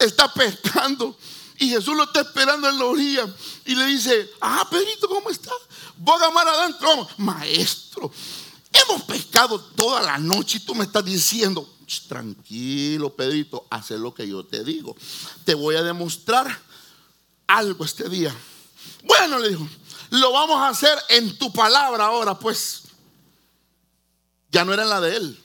Está 0.00 0.34
pescando 0.34 1.16
y 1.58 1.68
Jesús 1.68 1.96
lo 1.96 2.02
está 2.02 2.22
esperando 2.22 2.68
en 2.68 2.76
la 2.76 2.84
orilla 2.86 3.32
y 3.66 3.76
le 3.76 3.86
dice, 3.86 4.28
ah, 4.40 4.66
Pedrito, 4.68 5.08
¿cómo 5.08 5.30
está? 5.30 5.52
Voy 5.96 6.20
a 6.24 6.30
mar 6.30 6.48
adentro. 6.48 7.08
Maestro, 7.18 8.10
hemos 8.82 9.02
pescado 9.02 9.60
toda 9.60 10.02
la 10.02 10.18
noche 10.18 10.58
y 10.58 10.60
tú 10.60 10.74
me 10.74 10.84
estás 10.84 11.04
diciendo, 11.04 11.68
"Ch, 11.86 12.08
tranquilo, 12.08 13.14
Pedrito, 13.14 13.66
haz 13.70 13.90
lo 13.90 14.12
que 14.14 14.28
yo 14.28 14.44
te 14.44 14.64
digo. 14.64 14.96
Te 15.44 15.54
voy 15.54 15.76
a 15.76 15.82
demostrar 15.82 16.46
algo 17.46 17.84
este 17.84 18.08
día. 18.08 18.34
Bueno, 19.02 19.38
le 19.38 19.48
dijo, 19.48 19.66
lo 20.10 20.32
vamos 20.32 20.60
a 20.60 20.68
hacer 20.68 20.96
en 21.08 21.36
tu 21.38 21.52
palabra 21.52 22.06
ahora, 22.06 22.38
pues. 22.38 22.82
Ya 24.50 24.64
no 24.64 24.72
era 24.72 24.84
la 24.84 25.00
de 25.00 25.16
él. 25.16 25.44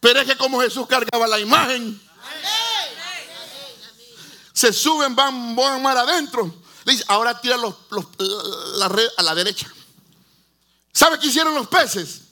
Pero 0.00 0.20
es 0.20 0.26
que 0.26 0.36
como 0.36 0.60
Jesús 0.60 0.86
cargaba 0.86 1.26
la 1.26 1.38
imagen, 1.38 2.00
se 4.52 4.72
suben, 4.72 5.14
van, 5.14 5.54
van 5.56 5.80
mar 5.80 5.96
adentro. 5.96 6.52
Le 6.84 6.92
dice, 6.92 7.04
ahora 7.08 7.40
tira 7.40 7.56
la 7.56 8.88
red 8.88 9.08
a 9.16 9.22
la 9.22 9.34
derecha. 9.34 9.72
¿Sabe 10.92 11.18
qué 11.18 11.26
hicieron 11.28 11.54
los 11.54 11.68
peces? 11.68 12.22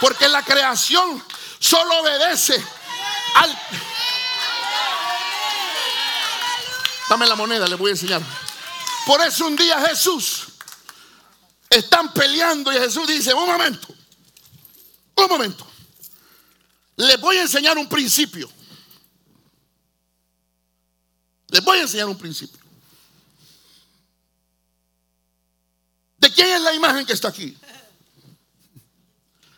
Porque 0.00 0.28
la 0.28 0.44
creación 0.44 1.22
solo 1.58 2.00
obedece 2.00 2.64
al... 3.34 3.58
Dame 7.08 7.26
la 7.26 7.34
moneda, 7.34 7.66
le 7.66 7.74
voy 7.74 7.88
a 7.88 7.92
enseñar. 7.92 8.22
Por 9.06 9.20
eso 9.22 9.46
un 9.46 9.56
día 9.56 9.80
Jesús 9.88 10.48
están 11.68 12.12
peleando 12.12 12.72
y 12.72 12.78
Jesús 12.78 13.08
dice, 13.08 13.34
un 13.34 13.46
momento, 13.46 13.88
un 15.16 15.28
momento. 15.28 15.66
Les 16.96 17.20
voy 17.20 17.36
a 17.38 17.42
enseñar 17.42 17.78
un 17.78 17.88
principio. 17.88 18.50
Les 21.48 21.64
voy 21.64 21.78
a 21.78 21.82
enseñar 21.82 22.06
un 22.06 22.18
principio. 22.18 22.67
¿De 26.18 26.32
quién 26.32 26.48
es 26.48 26.60
la 26.60 26.74
imagen 26.74 27.06
que 27.06 27.12
está 27.12 27.28
aquí? 27.28 27.56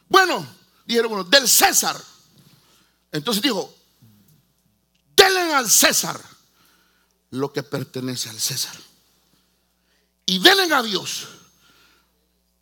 Bueno, 0.08 0.46
dijeron 0.84 1.10
bueno, 1.10 1.24
del 1.24 1.48
César. 1.48 2.00
Entonces 3.12 3.42
dijo, 3.42 3.74
denle 5.16 5.54
al 5.54 5.70
César 5.70 6.20
lo 7.30 7.52
que 7.52 7.62
pertenece 7.62 8.28
al 8.28 8.40
César. 8.40 8.76
Y 10.26 10.38
denle 10.38 10.72
a 10.74 10.82
Dios. 10.82 11.28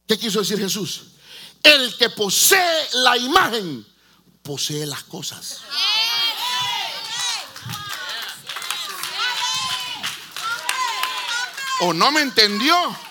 ¿Qué 0.06 0.18
quiso 0.18 0.40
decir 0.40 0.58
Jesús? 0.58 1.08
El 1.62 1.96
que 1.96 2.10
posee 2.10 2.88
la 2.94 3.16
imagen, 3.16 3.86
posee 4.42 4.86
las 4.86 5.02
cosas. 5.04 5.60
¿O 11.80 11.92
no 11.92 12.10
me 12.10 12.22
entendió? 12.22 13.07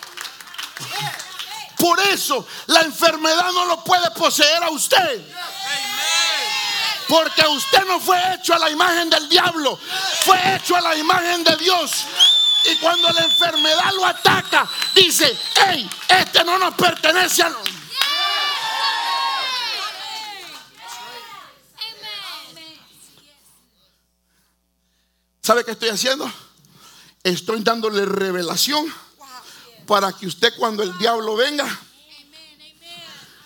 Por 1.77 1.99
eso 1.99 2.45
la 2.67 2.81
enfermedad 2.81 3.51
no 3.53 3.65
lo 3.65 3.83
puede 3.83 4.09
poseer 4.11 4.63
a 4.63 4.69
usted. 4.69 5.21
Porque 7.07 7.47
usted 7.47 7.85
no 7.85 7.99
fue 7.99 8.19
hecho 8.33 8.53
a 8.53 8.59
la 8.59 8.69
imagen 8.69 9.09
del 9.09 9.29
diablo, 9.29 9.79
fue 10.25 10.55
hecho 10.55 10.75
a 10.75 10.81
la 10.81 10.95
imagen 10.95 11.43
de 11.43 11.55
Dios. 11.55 12.05
Y 12.65 12.75
cuando 12.77 13.09
la 13.13 13.21
enfermedad 13.21 13.93
lo 13.93 14.05
ataca, 14.05 14.67
dice, 14.93 15.37
hey, 15.55 15.89
este 16.09 16.43
no 16.43 16.57
nos 16.57 16.73
pertenece 16.73 17.43
a... 17.43 17.55
¿Sabe 25.41 25.63
qué 25.63 25.71
estoy 25.71 25.89
haciendo? 25.89 26.29
Estoy 27.23 27.61
dándole 27.63 28.03
revelación 28.05 28.93
para 29.87 30.11
que 30.11 30.27
usted 30.27 30.53
cuando 30.57 30.83
el 30.83 30.95
diablo 30.97 31.35
venga, 31.35 31.65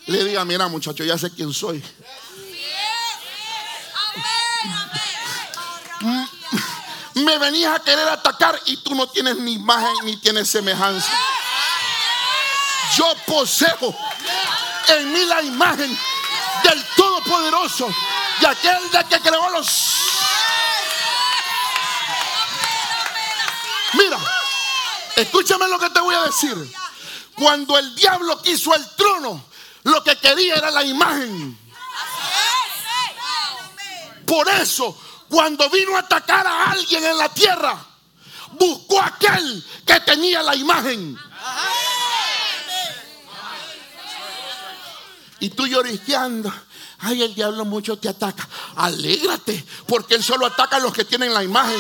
le 0.08 0.23
diga, 0.23 0.43
mira 0.43 0.67
muchacho, 0.67 1.04
ya 1.04 1.17
sé 1.17 1.32
quién 1.32 1.54
soy. 1.54 1.82
Me 7.13 7.38
venías 7.38 7.75
a 7.75 7.84
querer 7.84 8.08
atacar 8.10 8.60
y 8.65 8.77
tú 8.77 8.95
no 8.95 9.08
tienes 9.08 9.38
ni 9.38 9.54
imagen 9.54 9.93
ni 10.04 10.17
tienes 10.17 10.49
semejanza. 10.49 11.12
Yo 12.97 13.06
poseo 13.27 13.95
en 14.88 15.13
mí 15.13 15.23
la 15.25 15.43
imagen 15.43 15.97
del 16.63 16.84
Todopoderoso, 16.95 17.88
de 18.41 18.47
aquel 18.47 18.91
de 18.91 19.04
que 19.06 19.19
creó 19.19 19.49
los 19.51 19.91
Mira, 23.93 24.17
escúchame 25.15 25.67
lo 25.67 25.80
que 25.80 25.89
te 25.89 26.00
voy 26.00 26.15
a 26.15 26.24
decir. 26.24 26.74
Cuando 27.36 27.78
el 27.78 27.95
diablo 27.95 28.41
quiso 28.41 28.74
el 28.76 28.88
trono, 28.95 29.45
lo 29.84 30.04
que 30.04 30.15
quería 30.17 30.56
era 30.56 30.71
la 30.71 30.84
imagen. 30.84 31.58
Por 34.26 34.47
eso, 34.50 34.97
cuando 35.30 35.69
vino 35.69 35.95
a 35.95 36.00
atacar 36.00 36.45
a 36.45 36.71
alguien 36.71 37.04
en 37.04 37.17
la 37.17 37.30
tierra, 37.30 37.78
buscó 38.52 39.00
a 39.00 39.08
aquel 39.08 39.65
que 39.86 40.00
tenía 40.02 40.43
la 40.43 40.56
imagen. 40.56 41.17
Y 45.39 45.50
tú 45.50 45.67
lloriqueando. 45.67 46.54
Ay, 47.00 47.24
el 47.24 47.34
diablo 47.34 47.65
mucho 47.65 47.97
te 47.97 48.08
ataca. 48.08 48.47
Alégrate, 48.76 49.65
porque 49.88 50.15
él 50.15 50.24
solo 50.24 50.45
ataca 50.45 50.76
a 50.76 50.80
los 50.80 50.93
que 50.93 51.04
tienen 51.04 51.34
la 51.34 51.43
imagen. 51.43 51.80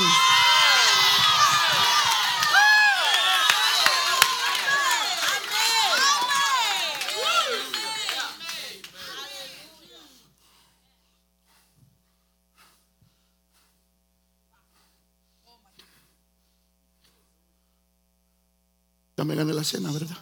Ya 19.21 19.25
me 19.25 19.35
gané 19.35 19.53
la 19.53 19.63
cena, 19.63 19.91
¿verdad? 19.91 20.17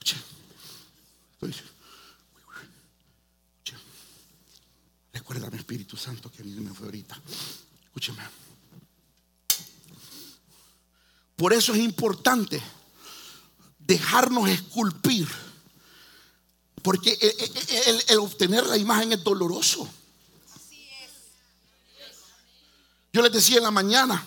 Escuche. 0.00 0.16
Recuérdame, 5.12 5.58
Espíritu 5.58 5.94
Santo, 5.98 6.32
que 6.32 6.40
a 6.40 6.44
mí 6.46 6.52
me 6.52 6.72
fue 6.72 6.86
ahorita. 6.86 7.20
Escúcheme. 7.84 8.22
Por 11.36 11.52
eso 11.52 11.74
es 11.74 11.80
importante 11.80 12.62
dejarnos 13.78 14.48
esculpir. 14.48 15.28
Porque 16.82 17.10
el, 17.20 17.34
el- 17.40 17.88
el- 17.88 18.04
el 18.08 18.18
obtener 18.20 18.64
la 18.68 18.78
imagen 18.78 19.12
es 19.12 19.22
doloroso. 19.22 19.86
Yo 23.12 23.20
les 23.20 23.32
decía 23.32 23.58
en 23.58 23.64
la 23.64 23.70
mañana 23.70 24.26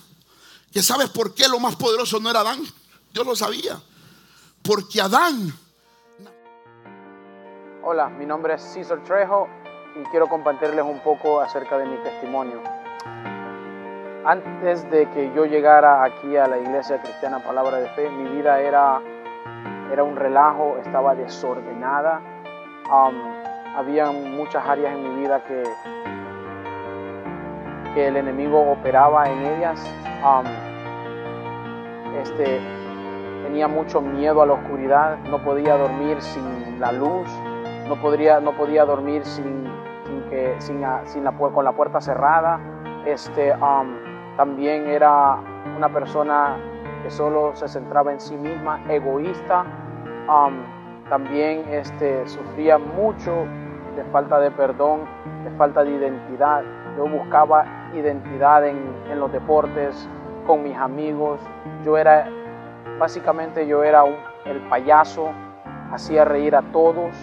que 0.72 0.84
sabes 0.84 1.10
por 1.10 1.34
qué 1.34 1.48
lo 1.48 1.60
más 1.60 1.76
poderoso 1.78 2.20
no 2.20 2.30
era 2.30 2.42
Adán. 2.42 2.62
Yo 3.13 3.24
lo 3.24 3.36
sabía. 3.36 3.80
Porque 4.63 5.02
Adán 5.02 5.52
Hola, 7.84 8.10
mi 8.10 8.28
nombre 8.28 8.54
es 8.54 8.62
César 8.62 9.04
Trejo 9.04 9.47
y 10.00 10.04
quiero 10.12 10.28
compartirles 10.28 10.86
un 10.86 11.00
poco 11.00 11.41
acerca 11.41 11.80
de 11.80 11.88
mi 11.88 11.97
testimonio. 11.97 12.62
Antes 14.24 14.88
de 14.91 15.10
que 15.10 15.34
yo 15.36 15.45
llegara 15.45 16.04
aquí 16.04 16.38
a 16.38 16.45
la 16.45 16.60
iglesia 16.60 17.02
cristiana 17.02 17.43
Palabra 17.43 17.78
de 17.78 17.89
Fe, 17.89 18.08
mi 18.12 18.30
vida 18.30 18.60
era, 18.62 19.02
era 19.91 20.04
un 20.04 20.15
relajo, 20.15 20.78
estaba 20.78 21.15
desordenada. 21.15 22.21
Um, 22.86 23.76
había 23.76 24.12
muchas 24.12 24.63
áreas 24.63 24.93
en 24.93 25.02
mi 25.02 25.21
vida 25.21 25.43
que, 25.45 25.63
que 27.95 28.10
el 28.10 28.17
enemigo 28.17 28.62
operaba 28.71 29.28
en 29.28 29.43
ellas. 29.43 29.84
Este, 32.21 32.62
tenía 33.52 33.68
mucho 33.68 34.00
miedo 34.00 34.42
a 34.42 34.46
la 34.46 34.54
oscuridad, 34.54 35.18
no 35.30 35.44
podía 35.44 35.76
dormir 35.76 36.22
sin 36.22 36.80
la 36.80 36.94
luz, 36.94 37.28
no, 37.86 38.02
podría, 38.02 38.40
no 38.40 38.54
podía 38.54 38.86
dormir 38.86 39.26
sin, 39.26 39.70
sin 40.06 40.22
que, 40.30 40.56
sin, 40.60 40.86
a- 40.86 41.02
sin 41.06 41.26
la, 41.26 41.34
con 41.34 41.66
la 41.66 41.74
puerta 41.74 42.00
cerrada. 42.00 42.62
Este, 43.06 43.54
um, 43.56 44.38
también 44.38 44.88
era 44.88 45.36
una 45.76 45.90
persona 45.90 46.56
que 47.04 47.10
solo 47.10 47.54
se 47.54 47.68
centraba 47.68 48.14
en 48.14 48.22
sí 48.22 48.38
misma, 48.38 48.80
egoísta. 48.88 49.66
Um, 50.30 51.10
también 51.10 51.66
este, 51.72 52.26
sufría 52.30 52.78
mucho 52.78 53.34
de 53.98 54.04
falta 54.14 54.40
de 54.40 54.50
perdón, 54.52 55.02
de 55.44 55.52
falta 55.58 55.84
de 55.84 55.92
identidad. 55.92 56.64
Yo 56.96 57.06
buscaba 57.06 57.66
identidad 57.94 58.66
en, 58.66 58.80
en 59.12 59.20
los 59.20 59.30
deportes, 59.34 60.08
con 60.48 60.64
mis 60.64 60.78
amigos. 60.78 61.42
Yo 61.84 61.98
era 61.98 62.30
Básicamente 63.00 63.65
yo 63.67 63.84
era 63.84 64.04
un- 64.04 64.15
el 64.46 64.60
payaso, 64.70 65.30
hacía 65.91 66.26
reír 66.26 66.56
a 66.56 66.62
todos, 66.62 67.15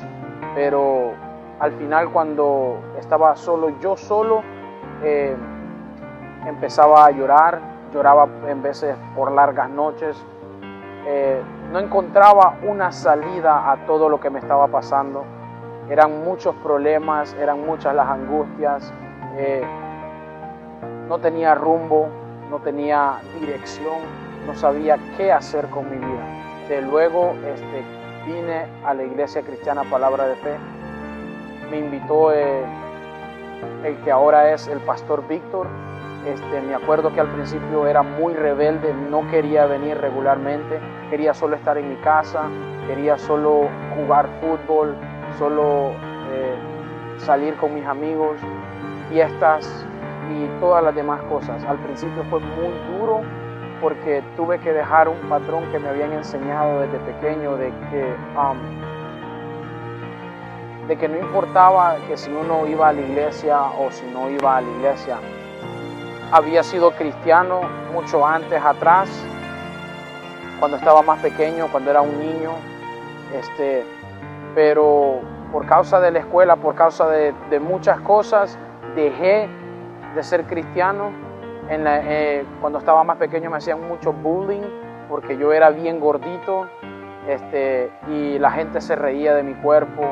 pero 0.55 1.12
al 1.61 1.73
final 1.73 2.11
cuando 2.11 2.79
estaba 2.99 3.35
solo, 3.37 3.71
yo 3.81 3.97
solo, 3.97 4.42
eh, 5.03 5.37
empezaba 6.47 7.07
a 7.07 7.11
llorar, 7.11 7.61
lloraba 7.92 8.29
en 8.47 8.62
veces 8.62 8.97
por 9.16 9.33
largas 9.33 9.71
noches, 9.71 10.16
eh, 11.07 11.40
no 11.73 11.79
encontraba 11.79 12.57
una 12.62 12.92
salida 12.92 13.71
a 13.71 13.87
todo 13.87 14.09
lo 14.09 14.21
que 14.21 14.31
me 14.31 14.38
estaba 14.38 14.68
pasando, 14.68 15.25
eran 15.88 16.23
muchos 16.25 16.55
problemas, 16.57 17.35
eran 17.40 17.64
muchas 17.64 17.94
las 17.94 18.09
angustias, 18.09 18.92
eh, 19.37 19.62
no 21.09 21.18
tenía 21.18 21.55
rumbo, 21.55 22.09
no 22.51 22.59
tenía 22.59 23.14
dirección, 23.40 24.28
no 24.46 24.55
sabía 24.55 24.98
qué 25.16 25.33
hacer 25.33 25.66
con 25.66 25.90
mi 25.90 25.96
vida. 25.96 26.66
De 26.68 26.83
luego 26.83 27.35
este, 27.46 27.85
vine 28.27 28.66
a 28.85 28.94
la 28.94 29.05
iglesia 29.05 29.42
cristiana 29.42 29.85
Palabra 29.85 30.27
de 30.27 30.37
Fe, 30.37 30.57
me 31.70 31.79
invitó 31.79 32.33
eh, 32.33 32.64
el 33.85 33.96
que 33.98 34.11
ahora 34.11 34.53
es 34.53 34.68
el 34.68 34.79
pastor 34.81 35.27
Víctor 35.29 35.66
Este, 36.27 36.61
me 36.61 36.74
acuerdo 36.74 37.12
que 37.12 37.20
al 37.20 37.29
principio 37.29 37.87
era 37.87 38.03
muy 38.03 38.35
rebelde, 38.35 38.92
no 38.92 39.27
quería 39.31 39.66
venir 39.66 39.96
regularmente, 39.98 40.79
quería 41.11 41.33
solo 41.33 41.57
estar 41.57 41.79
en 41.79 41.88
mi 41.88 41.96
casa, 41.96 42.48
quería 42.87 43.16
solo 43.16 43.68
jugar 43.94 44.29
fútbol, 44.40 44.96
solo 45.38 45.92
eh, 46.33 46.57
salir 47.18 47.55
con 47.57 47.74
mis 47.74 47.87
amigos, 47.87 48.37
fiestas 49.09 49.87
y 50.31 50.61
todas 50.61 50.83
las 50.83 50.94
demás 50.94 51.22
cosas. 51.22 51.64
Al 51.64 51.79
principio 51.79 52.24
fue 52.24 52.40
muy 52.40 52.74
duro 52.98 53.22
porque 53.81 54.23
tuve 54.37 54.59
que 54.59 54.73
dejar 54.73 55.09
un 55.09 55.19
patrón 55.29 55.71
que 55.71 55.79
me 55.79 55.88
habían 55.88 56.12
enseñado 56.12 56.81
desde 56.81 56.99
pequeño 56.99 57.57
de 57.57 57.69
que, 57.91 58.14
um, 58.37 58.59
de 60.88 60.97
que 60.97 61.09
no 61.09 61.19
importaba 61.19 61.97
que 62.07 62.17
si 62.17 62.31
uno 62.31 62.67
iba 62.67 62.88
a 62.88 62.93
la 62.93 63.01
iglesia 63.01 63.61
o 63.62 63.91
si 63.91 64.07
no 64.07 64.31
iba 64.31 64.57
a 64.57 64.61
la 64.61 64.69
iglesia. 64.69 65.17
Había 66.33 66.62
sido 66.62 66.91
cristiano 66.93 67.61
mucho 67.93 68.27
antes 68.27 68.62
atrás, 68.62 69.09
cuando 70.59 70.77
estaba 70.77 71.03
más 71.03 71.21
pequeño, 71.21 71.69
cuando 71.71 71.91
era 71.91 72.01
un 72.03 72.19
niño, 72.19 72.53
este, 73.35 73.85
pero 74.55 75.21
por 75.53 75.67
causa 75.67 76.01
de 76.01 76.11
la 76.11 76.19
escuela, 76.21 76.57
por 76.57 76.75
causa 76.75 77.09
de, 77.09 77.33
de 77.49 77.61
muchas 77.61 78.01
cosas, 78.01 78.59
dejé 78.95 79.49
de 80.14 80.23
ser 80.23 80.45
cristiano. 80.45 81.28
En 81.68 81.85
la- 81.85 82.00
eh, 82.02 82.44
cuando 82.61 82.78
estaba 82.78 83.04
más 83.04 83.16
pequeño 83.18 83.50
me 83.50 83.59
hacían 83.59 83.87
mucho 83.87 84.12
bullying 84.12 84.62
porque 85.09 85.37
yo 85.37 85.52
era 85.52 85.70
bien 85.70 86.00
gordito 86.00 86.66
este, 87.28 87.90
y 88.09 88.38
la 88.38 88.50
gente 88.50 88.81
se 88.81 88.96
reía 88.96 89.35
de 89.35 89.42
mi 89.42 89.54
cuerpo, 89.54 90.02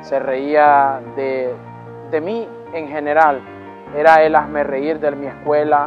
se 0.00 0.18
reía 0.18 1.00
de, 1.16 1.54
de 2.10 2.20
mí 2.20 2.48
en 2.72 2.88
general. 2.88 3.40
Era 3.94 4.22
el 4.22 4.34
hazme 4.34 4.64
reír 4.64 4.98
de 5.00 5.10
mi 5.12 5.26
escuela. 5.26 5.86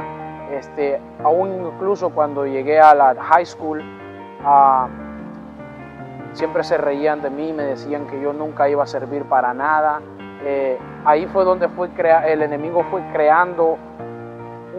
Este, 0.52 1.02
aún 1.24 1.66
incluso 1.74 2.12
cuando 2.12 2.46
llegué 2.46 2.80
a 2.80 2.94
la 2.94 3.16
high 3.20 3.46
school, 3.48 3.82
ah, 4.44 4.88
siempre 6.34 6.64
se 6.64 6.78
reían 6.78 7.22
de 7.24 7.32
mí, 7.32 7.52
me 7.52 7.64
decían 7.64 8.06
que 8.06 8.22
yo 8.22 8.32
nunca 8.32 8.70
iba 8.70 8.84
a 8.84 8.88
servir 8.88 9.24
para 9.24 9.56
nada. 9.56 10.02
Eh, 10.44 10.78
ahí 11.04 11.26
fue 11.26 11.44
donde 11.46 11.68
fue 11.70 11.90
crea 11.90 12.28
el 12.28 12.44
enemigo 12.44 12.84
fue 12.92 13.02
creando 13.12 13.78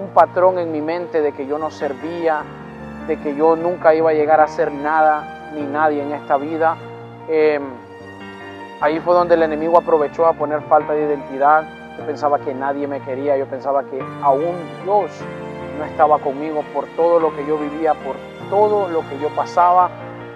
un 0.07 0.13
patrón 0.13 0.59
en 0.59 0.71
mi 0.71 0.81
mente 0.81 1.21
de 1.21 1.33
que 1.33 1.47
yo 1.47 1.59
no 1.59 1.71
servía, 1.71 2.43
de 3.09 3.19
que 3.19 3.35
yo 3.35 3.57
nunca 3.57 3.95
iba 3.95 4.11
a 4.11 4.13
llegar 4.15 4.41
a 4.41 4.47
ser 4.47 4.71
nada 4.73 5.51
ni 5.53 5.63
nadie 5.63 6.03
en 6.03 6.13
esta 6.13 6.37
vida. 6.37 6.77
Eh, 7.29 7.59
ahí 8.81 9.01
fue 9.01 9.15
donde 9.15 9.35
el 9.35 9.43
enemigo 9.43 9.79
aprovechó 9.79 10.27
a 10.27 10.33
poner 10.35 10.63
falta 10.63 10.93
de 10.93 11.07
identidad. 11.07 11.65
Yo 11.99 12.07
pensaba 12.07 12.39
que 12.39 12.55
nadie 12.55 12.87
me 12.87 13.01
quería, 13.01 13.37
yo 13.37 13.47
pensaba 13.47 13.83
que 13.85 14.01
aún 14.23 14.55
Dios 14.85 15.11
no 15.79 15.85
estaba 15.85 16.19
conmigo 16.19 16.63
por 16.73 16.87
todo 16.97 17.19
lo 17.19 17.35
que 17.35 17.45
yo 17.47 17.59
vivía, 17.59 17.95
por 17.95 18.15
todo 18.49 18.89
lo 18.89 19.01
que 19.09 19.19
yo 19.19 19.29
pasaba, 19.35 19.91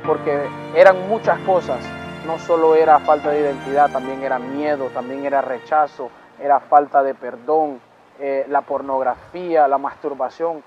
porque 0.05 0.49
eran 0.75 1.09
muchas 1.09 1.39
cosas. 1.41 1.79
No 2.27 2.39
solo 2.39 2.75
era 2.75 2.99
falta 2.99 3.31
de 3.31 3.41
identidad, 3.41 3.91
también 3.91 4.23
era 4.23 4.39
miedo, 4.39 4.87
también 4.93 5.25
era 5.25 5.41
rechazo, 5.41 6.11
era 6.41 6.61
falta 6.61 7.03
de 7.03 7.15
perdón, 7.15 7.81
eh, 8.21 8.45
la 8.49 8.61
pornografía, 8.61 9.67
la 9.67 9.79
masturbación. 9.79 10.63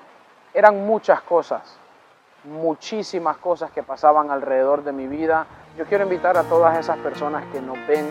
Eran 0.54 0.88
muchas 0.88 1.22
cosas, 1.22 1.78
muchísimas 2.44 3.38
cosas 3.38 3.70
que 3.70 3.84
pasaban 3.84 4.32
alrededor 4.32 4.84
de 4.84 4.92
mi 4.92 5.08
vida. 5.08 5.46
Yo 5.78 5.86
quiero 5.86 6.04
invitar 6.04 6.36
a 6.36 6.44
todas 6.44 6.78
esas 6.80 6.98
personas 6.98 7.46
que 7.54 7.62
nos 7.62 7.78
ven 7.88 8.10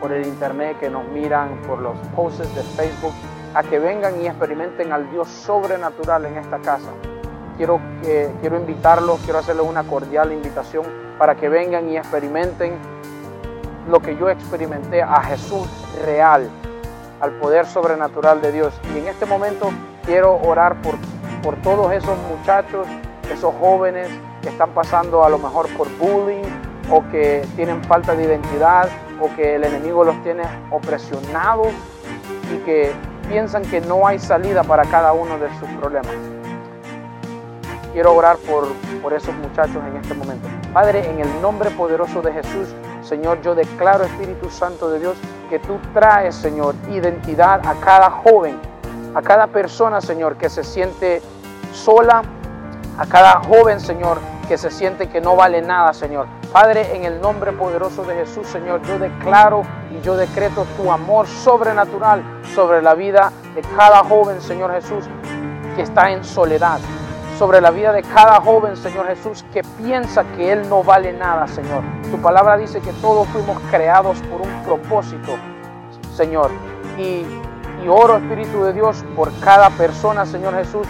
por 0.00 0.10
el 0.10 0.26
internet, 0.26 0.80
que 0.80 0.90
nos 0.90 1.04
miran 1.04 1.62
por 1.62 1.78
los 1.78 1.96
posts 2.16 2.52
de 2.56 2.62
Facebook, 2.62 3.12
a 3.54 3.62
que 3.62 3.78
vengan 3.78 4.20
y 4.20 4.26
experimenten 4.26 4.92
al 4.92 5.08
Dios 5.12 5.28
sobrenatural 5.28 6.26
en 6.26 6.38
esta 6.38 6.58
casa. 6.58 6.90
Quiero, 7.56 7.80
quiero 8.02 8.56
invitarlos, 8.56 9.20
quiero 9.20 9.38
hacerles 9.38 9.64
una 9.64 9.84
cordial 9.84 10.32
invitación 10.32 10.84
para 11.18 11.36
que 11.36 11.48
vengan 11.48 11.88
y 11.88 11.96
experimenten 11.96 12.76
lo 13.88 14.00
que 14.00 14.16
yo 14.16 14.28
experimenté 14.28 15.02
a 15.02 15.22
Jesús 15.22 15.68
real, 16.04 16.50
al 17.22 17.30
poder 17.38 17.66
sobrenatural 17.66 18.42
de 18.42 18.52
Dios. 18.52 18.74
Y 18.94 18.98
en 18.98 19.06
este 19.06 19.24
momento 19.24 19.70
quiero 20.04 20.36
orar 20.42 20.82
por, 20.82 20.96
por 21.42 21.56
todos 21.62 21.92
esos 21.92 22.18
muchachos, 22.28 22.86
esos 23.32 23.54
jóvenes 23.60 24.08
que 24.42 24.48
están 24.48 24.70
pasando 24.70 25.24
a 25.24 25.30
lo 25.30 25.38
mejor 25.38 25.68
por 25.76 25.88
bullying 25.98 26.42
o 26.90 27.08
que 27.10 27.46
tienen 27.54 27.82
falta 27.84 28.16
de 28.16 28.24
identidad 28.24 28.88
o 29.20 29.34
que 29.36 29.54
el 29.54 29.62
enemigo 29.62 30.02
los 30.02 30.20
tiene 30.24 30.42
opresionados 30.72 31.68
y 32.52 32.56
que 32.64 32.92
piensan 33.28 33.62
que 33.62 33.80
no 33.80 34.04
hay 34.04 34.18
salida 34.18 34.64
para 34.64 34.84
cada 34.84 35.12
uno 35.12 35.38
de 35.38 35.48
sus 35.60 35.68
problemas. 35.80 36.12
Quiero 37.92 38.14
orar 38.14 38.36
por, 38.38 38.66
por 39.00 39.12
esos 39.12 39.34
muchachos 39.36 39.76
en 39.88 39.96
este 39.96 40.14
momento. 40.14 40.48
Padre, 40.72 41.08
en 41.08 41.20
el 41.20 41.40
nombre 41.40 41.70
poderoso 41.70 42.20
de 42.20 42.32
Jesús, 42.32 42.74
Señor, 43.02 43.40
yo 43.42 43.54
declaro, 43.54 44.04
Espíritu 44.04 44.48
Santo 44.50 44.90
de 44.90 45.00
Dios, 45.00 45.16
que 45.50 45.58
tú 45.58 45.78
traes, 45.92 46.34
Señor, 46.34 46.74
identidad 46.90 47.60
a 47.66 47.74
cada 47.74 48.10
joven, 48.10 48.58
a 49.14 49.22
cada 49.22 49.46
persona, 49.48 50.00
Señor, 50.00 50.36
que 50.36 50.48
se 50.48 50.64
siente 50.64 51.20
sola, 51.72 52.22
a 52.98 53.06
cada 53.06 53.40
joven, 53.40 53.80
Señor, 53.80 54.18
que 54.48 54.56
se 54.56 54.70
siente 54.70 55.08
que 55.08 55.20
no 55.20 55.36
vale 55.36 55.62
nada, 55.62 55.92
Señor. 55.92 56.26
Padre, 56.52 56.94
en 56.94 57.04
el 57.04 57.20
nombre 57.20 57.52
poderoso 57.52 58.04
de 58.04 58.14
Jesús, 58.14 58.46
Señor, 58.46 58.82
yo 58.82 58.98
declaro 58.98 59.62
y 59.90 60.00
yo 60.02 60.16
decreto 60.16 60.66
tu 60.76 60.90
amor 60.92 61.26
sobrenatural 61.26 62.22
sobre 62.54 62.82
la 62.82 62.94
vida 62.94 63.32
de 63.54 63.62
cada 63.76 64.04
joven, 64.04 64.40
Señor 64.40 64.72
Jesús, 64.72 65.04
que 65.74 65.82
está 65.82 66.10
en 66.10 66.22
soledad. 66.22 66.78
Sobre 67.42 67.60
la 67.60 67.72
vida 67.72 67.90
de 67.90 68.04
cada 68.04 68.40
joven, 68.40 68.76
Señor 68.76 69.08
Jesús, 69.08 69.44
que 69.52 69.64
piensa 69.64 70.22
que 70.36 70.52
Él 70.52 70.68
no 70.68 70.84
vale 70.84 71.12
nada, 71.12 71.48
Señor. 71.48 71.82
Tu 72.08 72.16
palabra 72.22 72.56
dice 72.56 72.80
que 72.80 72.92
todos 72.92 73.26
fuimos 73.30 73.60
creados 73.68 74.16
por 74.30 74.42
un 74.42 74.62
propósito, 74.62 75.32
Señor. 76.14 76.52
Y, 76.96 77.26
oro, 77.88 78.18
Espíritu 78.18 78.62
de 78.62 78.72
Dios, 78.72 79.04
por 79.16 79.36
cada 79.40 79.70
persona, 79.70 80.24
Señor 80.24 80.54
Jesús, 80.54 80.86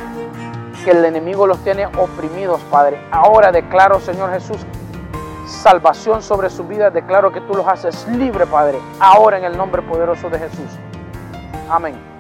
que 0.85 0.91
el 0.91 1.03
enemigo 1.07 1.47
los 1.47 1.57
tiene 1.65 1.87
oprimidos, 1.87 2.61
Padre. 2.71 3.01
Ahora 3.11 3.51
declaro, 3.51 3.99
Señor 3.99 4.31
Jesús, 4.31 4.59
salvación 5.47 6.21
sobre 6.21 6.51
su 6.51 6.65
vida. 6.65 6.91
Declaro 6.91 7.33
que 7.33 7.41
tú 7.41 7.55
los 7.55 7.67
haces 7.67 8.07
libre, 8.09 8.45
Padre. 8.45 8.79
Ahora 9.01 9.38
en 9.38 9.45
el 9.45 9.57
nombre 9.57 9.81
poderoso 9.81 10.29
de 10.29 10.38
Jesús. 10.38 10.69
Amén. 11.71 12.12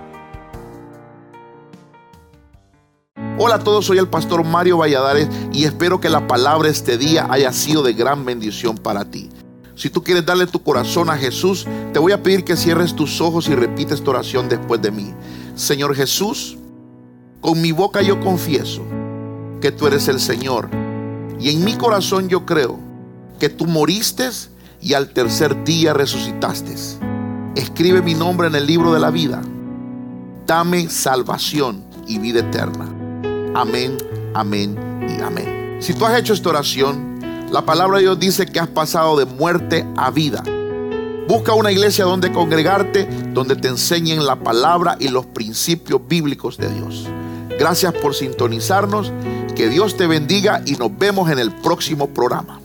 Hola 3.38 3.54
a 3.54 3.58
todos, 3.58 3.86
soy 3.86 3.96
el 3.96 4.08
pastor 4.08 4.44
Mario 4.44 4.76
Valladares 4.76 5.26
y 5.52 5.64
espero 5.64 6.00
que 6.00 6.10
la 6.10 6.26
palabra 6.26 6.68
este 6.68 6.98
día 6.98 7.26
haya 7.30 7.50
sido 7.50 7.82
de 7.82 7.94
gran 7.94 8.26
bendición 8.26 8.76
para 8.76 9.06
ti. 9.06 9.30
Si 9.74 9.88
tú 9.88 10.04
quieres 10.04 10.26
darle 10.26 10.46
tu 10.46 10.62
corazón 10.62 11.08
a 11.08 11.16
Jesús, 11.16 11.66
te 11.94 11.98
voy 11.98 12.12
a 12.12 12.22
pedir 12.22 12.44
que 12.44 12.56
cierres 12.56 12.94
tus 12.94 13.22
ojos 13.22 13.48
y 13.48 13.54
repites 13.54 13.94
esta 13.94 14.10
oración 14.10 14.50
después 14.50 14.82
de 14.82 14.90
mí. 14.90 15.14
Señor 15.54 15.94
Jesús, 15.96 16.58
con 17.40 17.60
mi 17.62 17.72
boca 17.72 18.02
yo 18.02 18.20
confieso 18.20 18.82
que 19.62 19.72
tú 19.72 19.86
eres 19.86 20.08
el 20.08 20.20
Señor 20.20 20.68
y 21.40 21.50
en 21.50 21.64
mi 21.64 21.74
corazón 21.76 22.28
yo 22.28 22.44
creo 22.44 22.78
que 23.40 23.48
tú 23.48 23.64
moriste 23.64 24.28
y 24.82 24.92
al 24.92 25.08
tercer 25.14 25.64
día 25.64 25.94
resucitaste. 25.94 26.74
Escribe 27.56 28.02
mi 28.02 28.14
nombre 28.14 28.48
en 28.48 28.56
el 28.56 28.66
libro 28.66 28.92
de 28.92 29.00
la 29.00 29.10
vida. 29.10 29.40
Dame 30.46 30.90
salvación 30.90 31.82
y 32.06 32.18
vida 32.18 32.40
eterna. 32.40 33.01
Amén, 33.54 33.98
amén 34.34 34.78
y 35.06 35.20
amén. 35.20 35.76
Si 35.80 35.92
tú 35.92 36.06
has 36.06 36.18
hecho 36.18 36.32
esta 36.32 36.48
oración, 36.48 37.20
la 37.50 37.66
palabra 37.66 37.98
de 37.98 38.04
Dios 38.04 38.18
dice 38.18 38.46
que 38.46 38.58
has 38.58 38.68
pasado 38.68 39.18
de 39.18 39.26
muerte 39.26 39.86
a 39.96 40.10
vida. 40.10 40.42
Busca 41.28 41.52
una 41.52 41.70
iglesia 41.70 42.06
donde 42.06 42.32
congregarte, 42.32 43.06
donde 43.34 43.56
te 43.56 43.68
enseñen 43.68 44.24
la 44.24 44.36
palabra 44.36 44.96
y 44.98 45.08
los 45.08 45.26
principios 45.26 46.00
bíblicos 46.08 46.56
de 46.56 46.72
Dios. 46.72 47.06
Gracias 47.58 47.92
por 47.92 48.14
sintonizarnos. 48.14 49.12
Que 49.54 49.68
Dios 49.68 49.98
te 49.98 50.06
bendiga 50.06 50.62
y 50.64 50.76
nos 50.76 50.96
vemos 50.96 51.30
en 51.30 51.38
el 51.38 51.52
próximo 51.52 52.08
programa. 52.08 52.61